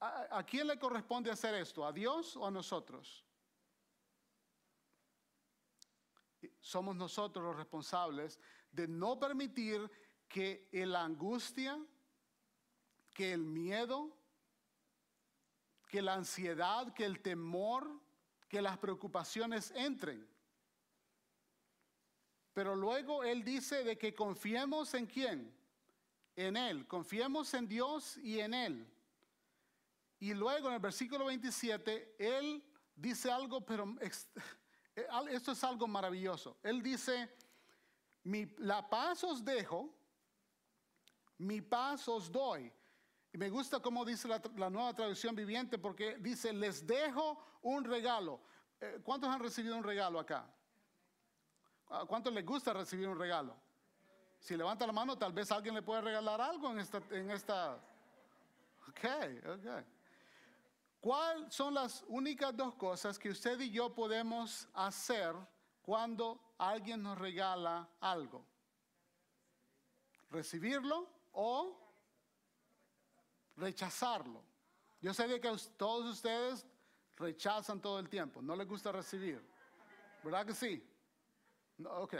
[0.00, 1.84] ¿A, quién le corresponde hacer esto?
[1.86, 3.24] ¿A Dios o a nosotros?
[6.60, 8.38] Somos nosotros los responsables
[8.70, 9.90] de no permitir
[10.28, 11.78] que la angustia,
[13.14, 14.16] que el miedo,
[15.88, 17.88] que la ansiedad, que el temor,
[18.48, 20.28] que las preocupaciones entren.
[22.52, 25.54] Pero luego Él dice de que confiemos en quién?
[26.36, 26.86] En Él.
[26.86, 28.92] Confiemos en Dios y en Él.
[30.22, 32.64] Y luego en el versículo 27, él
[32.94, 36.58] dice algo, pero eh, esto es algo maravilloso.
[36.62, 37.28] Él dice,
[38.58, 39.92] la paz os dejo,
[41.38, 42.72] mi paz os doy.
[43.32, 48.42] Y me gusta cómo dice la, nueva traducción viviente porque dice, les dejo un regalo.
[48.80, 50.48] Eh, ¿Cuántos han recibido un regalo acá?
[52.06, 53.56] ¿Cuántos les gusta recibir un regalo?
[54.38, 57.74] Si levanta la mano, tal vez alguien le puede regalar algo en esta, en esta.
[58.86, 59.04] Ok,
[59.48, 59.91] ok.
[61.02, 65.34] ¿Cuáles son las únicas dos cosas que usted y yo podemos hacer
[65.82, 68.46] cuando alguien nos regala algo?
[70.30, 71.76] Recibirlo o
[73.56, 74.44] rechazarlo.
[75.00, 76.64] Yo sé que todos ustedes
[77.16, 79.44] rechazan todo el tiempo, no les gusta recibir.
[80.22, 80.88] ¿Verdad que sí?
[81.84, 82.14] ok.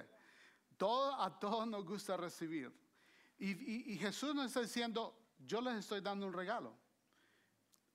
[0.77, 2.73] Todo, a todos nos gusta recibir.
[3.39, 6.82] Y, y Jesús nos está diciendo, yo les estoy dando un regalo.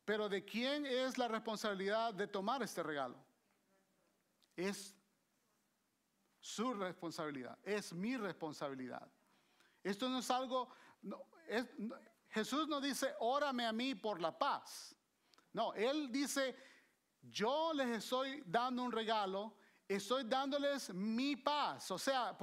[0.08, 3.22] Pero ¿de quién es la responsabilidad de tomar este regalo?
[4.56, 4.96] Es
[6.40, 9.06] su responsabilidad, es mi responsabilidad.
[9.84, 10.70] Esto no es algo,
[12.30, 14.96] Jesús no dice, órame a mí por la paz.
[15.52, 16.56] No, Él dice,
[17.22, 19.58] yo les estoy dando un regalo,
[19.90, 21.92] estoy dándoles mi paz.
[21.92, 22.38] O sea,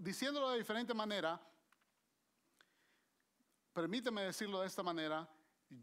[0.00, 1.40] diciéndolo de diferente manera,
[3.72, 5.28] permíteme decirlo de esta manera,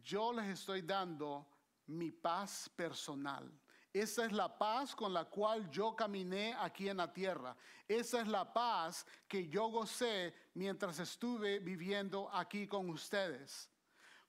[0.04, 1.48] yo les estoy dando
[1.88, 3.52] mi paz personal.
[3.94, 7.56] Esa es la paz con la cual yo caminé aquí en la tierra.
[7.88, 13.70] Esa es la paz que yo gocé mientras estuve viviendo aquí con ustedes.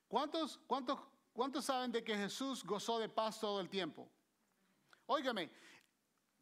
[0.06, 1.00] ¿Cuántos, cuántos,
[1.32, 4.08] cuántos saben de que Jesús gozó de paz todo el tiempo?
[5.06, 5.50] Óigame,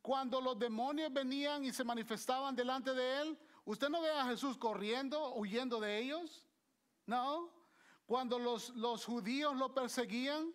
[0.00, 4.56] cuando los demonios venían y se manifestaban delante de él, ¿usted no ve a Jesús
[4.56, 6.46] corriendo, huyendo de ellos?
[7.06, 7.55] No.
[8.06, 10.52] Cuando los, los judíos lo perseguían,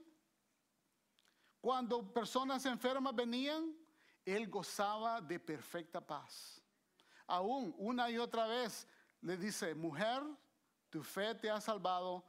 [1.59, 3.75] cuando personas enfermas venían,
[4.25, 6.61] él gozaba de perfecta paz.
[7.27, 8.87] Aún una y otra vez
[9.21, 10.23] le dice, mujer,
[10.89, 12.25] tu fe te ha salvado,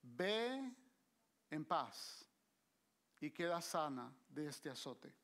[0.00, 0.72] ve
[1.50, 2.24] en paz
[3.20, 5.14] y queda sana de este azote.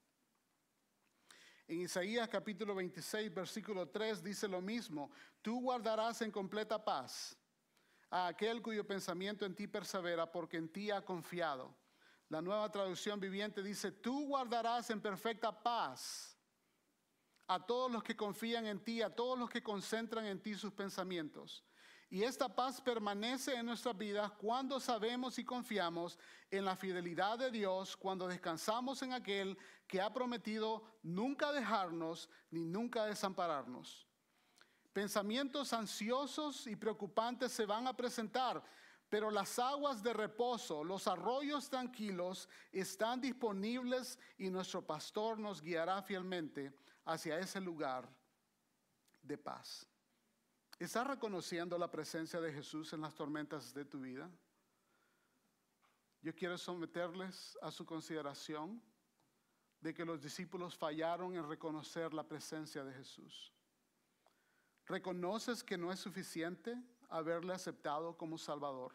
[1.68, 5.10] En Isaías capítulo 26, versículo 3 dice lo mismo,
[5.42, 7.36] tú guardarás en completa paz
[8.10, 11.74] a aquel cuyo pensamiento en ti persevera porque en ti ha confiado.
[12.28, 16.38] La nueva traducción viviente dice, tú guardarás en perfecta paz
[17.46, 20.72] a todos los que confían en ti, a todos los que concentran en ti sus
[20.72, 21.64] pensamientos.
[22.10, 26.18] Y esta paz permanece en nuestras vidas cuando sabemos y confiamos
[26.50, 32.64] en la fidelidad de Dios, cuando descansamos en aquel que ha prometido nunca dejarnos ni
[32.64, 34.07] nunca desampararnos.
[34.98, 38.60] Pensamientos ansiosos y preocupantes se van a presentar,
[39.08, 46.02] pero las aguas de reposo, los arroyos tranquilos están disponibles y nuestro pastor nos guiará
[46.02, 46.72] fielmente
[47.04, 48.08] hacia ese lugar
[49.22, 49.86] de paz.
[50.80, 54.28] ¿Estás reconociendo la presencia de Jesús en las tormentas de tu vida?
[56.22, 58.82] Yo quiero someterles a su consideración
[59.80, 63.52] de que los discípulos fallaron en reconocer la presencia de Jesús.
[64.88, 66.74] ¿Reconoces que no es suficiente
[67.10, 68.94] haberle aceptado como Salvador?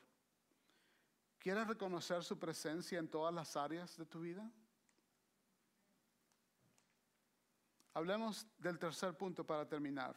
[1.37, 4.51] ¿Quieres reconocer su presencia en todas las áreas de tu vida?
[7.93, 10.15] Hablemos del tercer punto para terminar.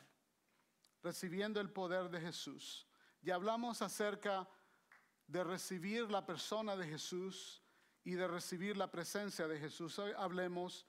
[1.02, 2.86] Recibiendo el poder de Jesús.
[3.20, 4.48] Ya hablamos acerca
[5.26, 7.62] de recibir la persona de Jesús
[8.02, 9.98] y de recibir la presencia de Jesús.
[9.98, 10.86] Hoy hablemos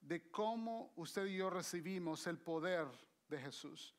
[0.00, 2.86] de cómo usted y yo recibimos el poder
[3.28, 3.94] de Jesús.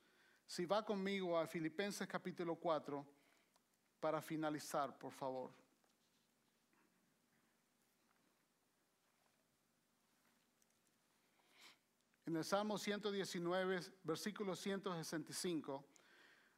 [0.46, 3.06] Si va conmigo a Filipenses capítulo 4
[4.00, 5.52] para finalizar, por favor.
[12.28, 15.86] En el Salmo 119, versículo 165,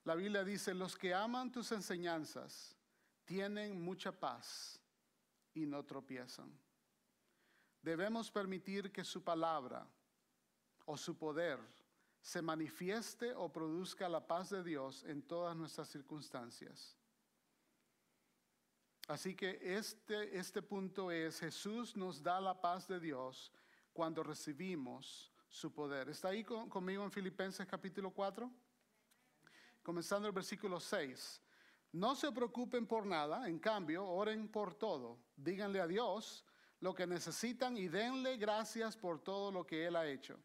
[0.06, 2.78] la Biblia dice, los que aman tus enseñanzas
[3.26, 4.80] tienen mucha paz
[5.54, 6.58] y no tropiezan.
[7.82, 9.86] Debemos permitir que su palabra
[10.86, 11.60] o su poder
[12.28, 16.98] se manifieste o produzca la paz de Dios en todas nuestras circunstancias.
[19.08, 23.54] Así que este, este punto es, Jesús nos da la paz de Dios
[23.94, 26.10] cuando recibimos su poder.
[26.10, 28.52] ¿Está ahí conmigo en Filipenses capítulo 4?
[29.82, 31.42] Comenzando el versículo 6.
[31.94, 35.18] No se preocupen por nada, en cambio, oren por todo.
[35.38, 36.44] Díganle a Dios
[36.82, 40.38] lo que necesitan y denle gracias por todo lo que Él ha hecho.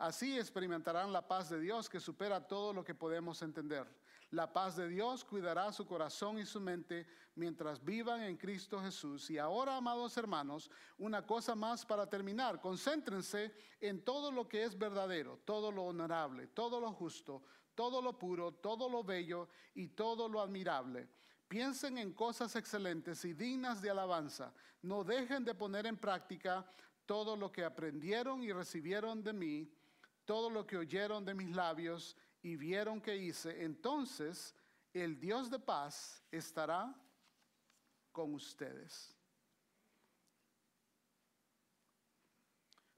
[0.00, 3.86] Así experimentarán la paz de Dios que supera todo lo que podemos entender.
[4.30, 9.28] La paz de Dios cuidará su corazón y su mente mientras vivan en Cristo Jesús.
[9.28, 12.62] Y ahora, amados hermanos, una cosa más para terminar.
[12.62, 17.42] Concéntrense en todo lo que es verdadero, todo lo honorable, todo lo justo,
[17.74, 21.10] todo lo puro, todo lo bello y todo lo admirable.
[21.46, 24.54] Piensen en cosas excelentes y dignas de alabanza.
[24.80, 26.64] No dejen de poner en práctica
[27.04, 29.70] todo lo que aprendieron y recibieron de mí
[30.30, 34.54] todo lo que oyeron de mis labios y vieron que hice, entonces
[34.92, 36.94] el Dios de paz estará
[38.12, 39.12] con ustedes.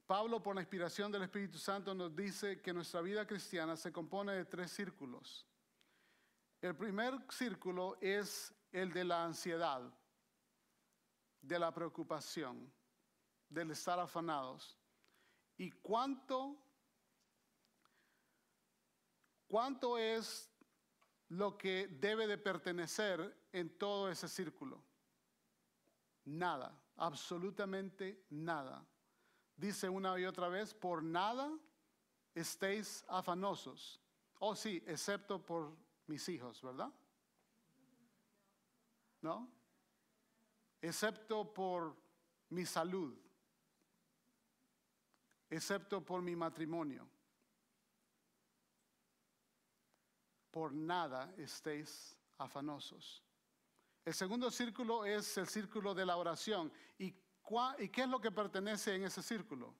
[0.05, 4.33] Pablo, por la inspiración del Espíritu Santo, nos dice que nuestra vida cristiana se compone
[4.33, 5.47] de tres círculos.
[6.61, 9.81] El primer círculo es el de la ansiedad,
[11.41, 12.71] de la preocupación,
[13.49, 14.77] del estar afanados.
[15.57, 16.62] ¿Y cuánto,
[19.53, 20.51] cuánto es
[21.29, 24.83] lo que debe de pertenecer en todo ese círculo?
[26.25, 28.83] Nada, absolutamente nada.
[29.55, 31.55] Dice una y otra vez, por nada
[32.33, 34.01] estéis afanosos.
[34.39, 35.77] Oh sí, excepto por
[36.07, 36.91] mis hijos, ¿verdad?
[39.21, 39.47] ¿No?
[40.81, 41.95] Excepto por
[42.49, 43.15] mi salud,
[45.47, 47.12] excepto por mi matrimonio.
[50.53, 53.23] Por nada estéis afanosos.
[54.05, 56.71] El segundo círculo es el círculo de la oración.
[56.99, 57.15] ¿Y,
[57.79, 59.73] ¿Y qué es lo que pertenece en ese círculo?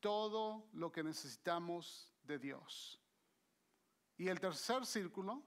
[0.00, 2.98] Todo lo que necesitamos de Dios.
[4.16, 5.42] Y el tercer círculo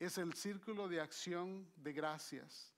[0.00, 2.74] es el círculo de acción de gracias.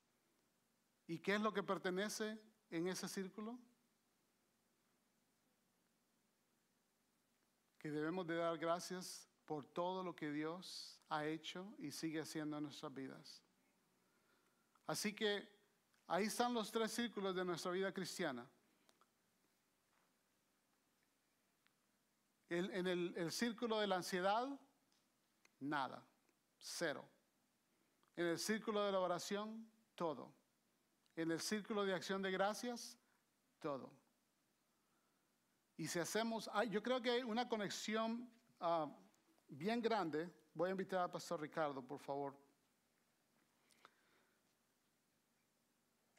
[1.06, 2.38] ¿Y qué es lo que pertenece
[2.68, 3.58] en ese círculo?
[7.78, 12.58] Que debemos de dar gracias por todo lo que Dios ha hecho y sigue haciendo
[12.58, 13.42] en nuestras vidas.
[14.86, 15.48] Así que
[16.06, 18.46] ahí están los tres círculos de nuestra vida cristiana.
[22.48, 24.48] en el, círculo de la ansiedad,
[25.58, 26.06] nada,
[26.58, 27.04] cero.
[28.14, 30.32] En el círculo de la oración, todo.
[31.16, 32.96] En el círculo de acción de gracias,
[33.58, 33.90] todo.
[35.76, 38.30] Y si hacemos, yo creo que hay una conexión
[38.60, 38.88] ah,
[39.48, 40.30] bien grande.
[40.54, 42.34] Voy a invitar al Pastor Ricardo, por favor.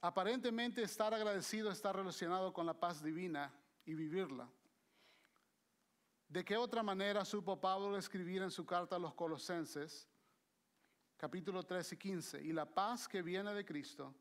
[0.02, 3.52] Aparentemente estar agradecido está relacionado con la paz divina
[3.84, 4.48] y vivirla.
[6.28, 10.08] ¿De qué otra manera supo Pablo escribir en su carta a los colosenses,
[11.16, 14.14] capítulo 3 y 15, y la paz que viene de Cristo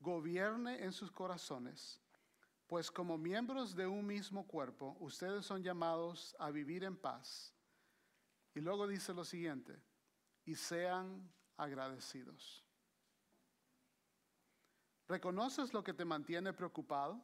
[0.00, 2.00] gobierne en sus corazones?
[2.66, 7.54] Pues como miembros de un mismo cuerpo, ustedes son llamados a vivir en paz.
[8.54, 9.80] Y luego dice lo siguiente,
[10.44, 12.64] y sean agradecidos.
[15.08, 17.22] ¿Reconoces lo que te mantiene preocupado?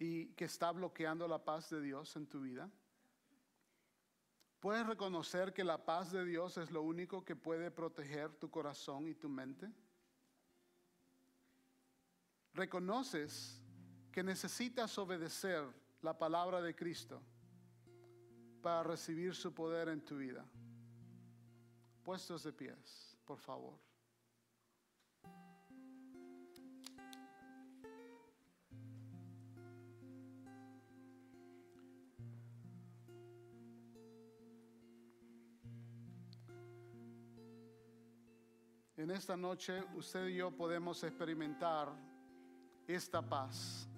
[0.00, 2.68] y que está bloqueando la paz de Dios en tu vida?
[4.58, 9.06] ¿Puedes reconocer que la paz de Dios es lo único que puede proteger tu corazón
[9.06, 9.70] y tu mente?
[12.54, 13.62] ¿Reconoces
[14.10, 15.64] que necesitas obedecer
[16.00, 17.22] la palabra de Cristo
[18.60, 20.44] para recibir su poder en tu vida?
[22.02, 23.78] Puestos de pies, por favor.
[38.96, 41.88] En esta noche usted y yo podemos experimentar
[42.86, 43.88] esta paz.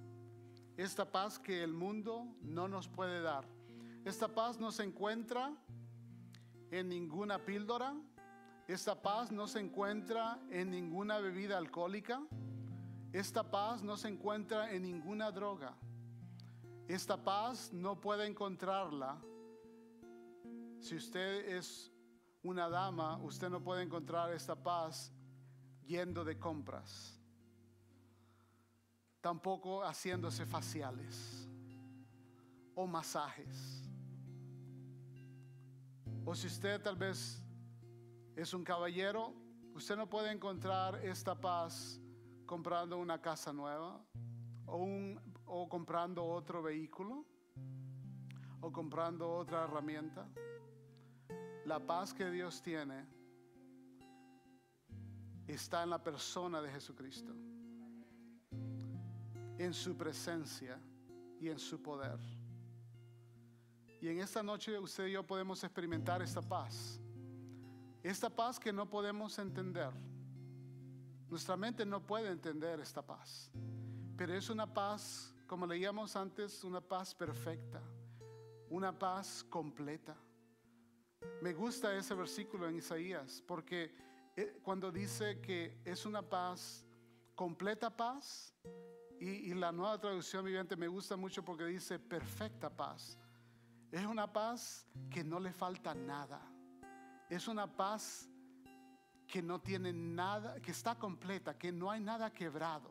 [0.76, 3.44] Esta paz que el mundo no nos puede dar.
[4.04, 5.54] Esta paz no se encuentra
[6.70, 7.94] en ninguna píldora.
[8.68, 12.22] Esta paz no se encuentra en ninguna bebida alcohólica.
[13.12, 15.76] Esta paz no se encuentra en ninguna droga.
[16.88, 19.20] Esta paz no puede encontrarla
[20.82, 21.92] si usted es
[22.42, 25.12] una dama, usted no puede encontrar esta paz
[25.84, 27.20] yendo de compras,
[29.20, 31.48] tampoco haciéndose faciales
[32.74, 33.88] o masajes.
[36.24, 37.42] O si usted tal vez
[38.36, 39.34] es un caballero,
[39.74, 42.00] usted no puede encontrar esta paz
[42.46, 44.00] comprando una casa nueva
[44.66, 47.26] o, comprando otro vehículo
[48.60, 50.28] o comprando otra herramienta.
[51.64, 53.04] La paz que Dios tiene
[55.48, 57.34] está en la persona de Jesucristo,
[59.58, 60.80] en su presencia
[61.40, 62.20] y en su poder.
[64.02, 67.00] Y en esta noche usted y yo podemos experimentar esta paz.
[68.02, 69.92] Esta paz que no podemos entender.
[71.30, 73.48] Nuestra mente no puede entender esta paz.
[74.16, 77.80] Pero es una paz, como leíamos antes, una paz perfecta.
[78.70, 80.16] Una paz completa.
[81.40, 83.94] Me gusta ese versículo en Isaías porque
[84.36, 86.84] eh, cuando dice que es una paz,
[87.36, 88.52] completa paz,
[89.20, 93.16] y, la nueva traducción viviente me gusta mucho porque dice perfecta paz.
[93.92, 96.40] Es una paz que no le falta nada.
[97.28, 98.26] Es una paz
[99.26, 102.90] que no tiene nada, que está completa, que no hay nada quebrado.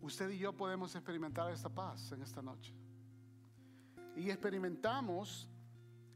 [0.00, 2.74] Usted y yo podemos experimentar esta paz en esta noche.
[4.16, 5.48] Y experimentamos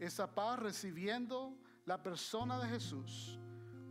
[0.01, 3.39] esa paz recibiendo la persona de Jesús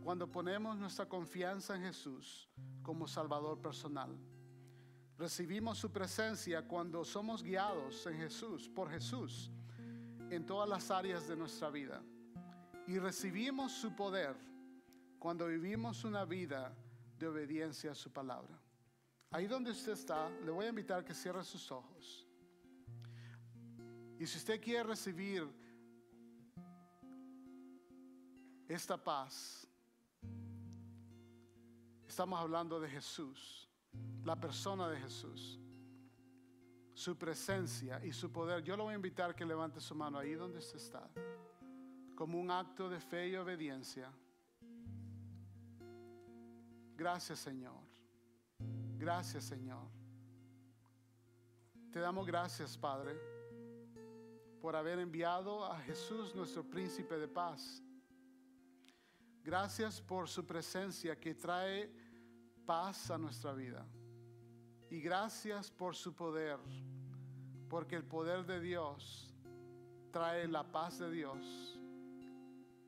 [0.02, 2.50] cuando ponemos nuestra confianza en Jesús
[2.82, 4.14] como Salvador personal.
[5.16, 9.50] Recibimos su presencia cuando somos guiados en Jesús, por Jesús,
[10.28, 12.02] en todas las áreas de nuestra vida.
[12.86, 14.36] Y recibimos su poder
[15.18, 16.74] cuando vivimos una vida
[17.18, 18.60] de obediencia a su palabra.
[19.30, 22.26] Ahí donde usted está, le voy a invitar a que cierre sus ojos.
[24.18, 25.48] Y si usted quiere recibir
[28.68, 29.66] esta paz,
[32.06, 33.68] estamos hablando de Jesús,
[34.24, 35.60] la persona de Jesús,
[36.92, 38.62] su presencia y su poder.
[38.62, 41.08] Yo le voy a invitar a que levante su mano ahí donde usted está,
[42.14, 44.10] como un acto de fe y obediencia.
[46.96, 47.82] Gracias Señor.
[48.96, 49.88] Gracias Señor.
[51.90, 53.14] Te damos gracias Padre
[54.60, 57.82] por haber enviado a Jesús nuestro príncipe de paz.
[59.42, 61.92] Gracias por su presencia que trae
[62.64, 63.86] paz a nuestra vida.
[64.90, 66.58] Y gracias por su poder,
[67.68, 69.34] porque el poder de Dios
[70.10, 71.80] trae la paz de Dios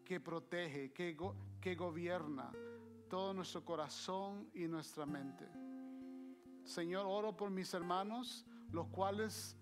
[0.04, 1.16] que protege, que,
[1.60, 2.52] que gobierna
[3.08, 5.46] todo nuestro corazón y nuestra mente.
[6.64, 9.56] Señor, oro por mis hermanos, los cuales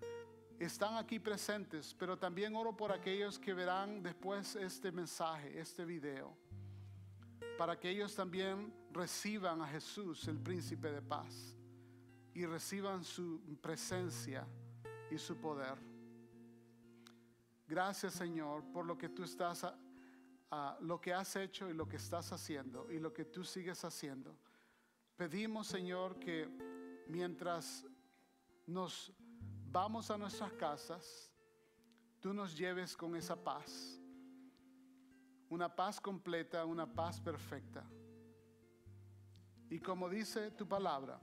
[0.58, 6.36] están aquí presentes, pero también oro por aquellos que verán después este mensaje, este video,
[7.58, 11.56] para que ellos también reciban a Jesús, el príncipe de paz,
[12.32, 14.46] y reciban su presencia
[15.10, 15.76] y su poder.
[17.66, 19.66] Gracias Señor por lo que tú estás,
[20.80, 24.36] lo que has hecho y lo que estás haciendo y lo que tú sigues haciendo.
[25.16, 26.48] Pedimos Señor que
[27.08, 27.84] mientras
[28.66, 29.12] nos
[29.70, 31.32] vamos a nuestras casas,
[32.20, 34.00] tú nos lleves con esa paz.
[35.48, 37.84] Una paz completa, una paz perfecta.
[39.70, 41.20] Y como dice tu palabra,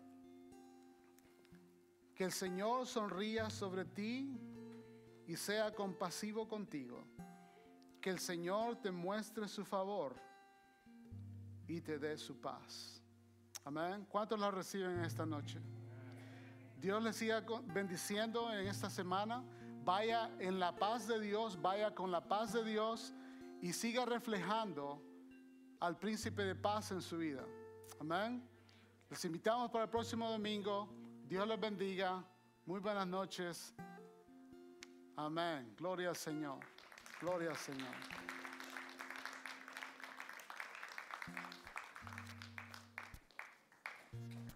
[2.15, 4.37] que el Señor sonría sobre ti
[5.25, 7.03] y sea compasivo contigo.
[8.01, 10.15] Que el Señor te muestre su favor
[11.67, 13.01] y te dé su paz.
[13.63, 14.05] Amén.
[14.09, 15.59] ¿Cuántos la reciben esta noche?
[16.79, 19.43] Dios les siga bendiciendo en esta semana.
[19.83, 23.13] Vaya en la paz de Dios, vaya con la paz de Dios
[23.61, 25.01] y siga reflejando
[25.79, 27.43] al príncipe de paz en su vida.
[27.99, 28.47] Amén.
[29.09, 30.89] Les invitamos para el próximo domingo.
[31.27, 32.23] Dios les bendiga.
[32.65, 33.73] Muy buenas noches.
[35.15, 35.73] Amén.
[35.77, 36.59] Gloria al Señor.
[37.19, 37.93] Gloria al Señor.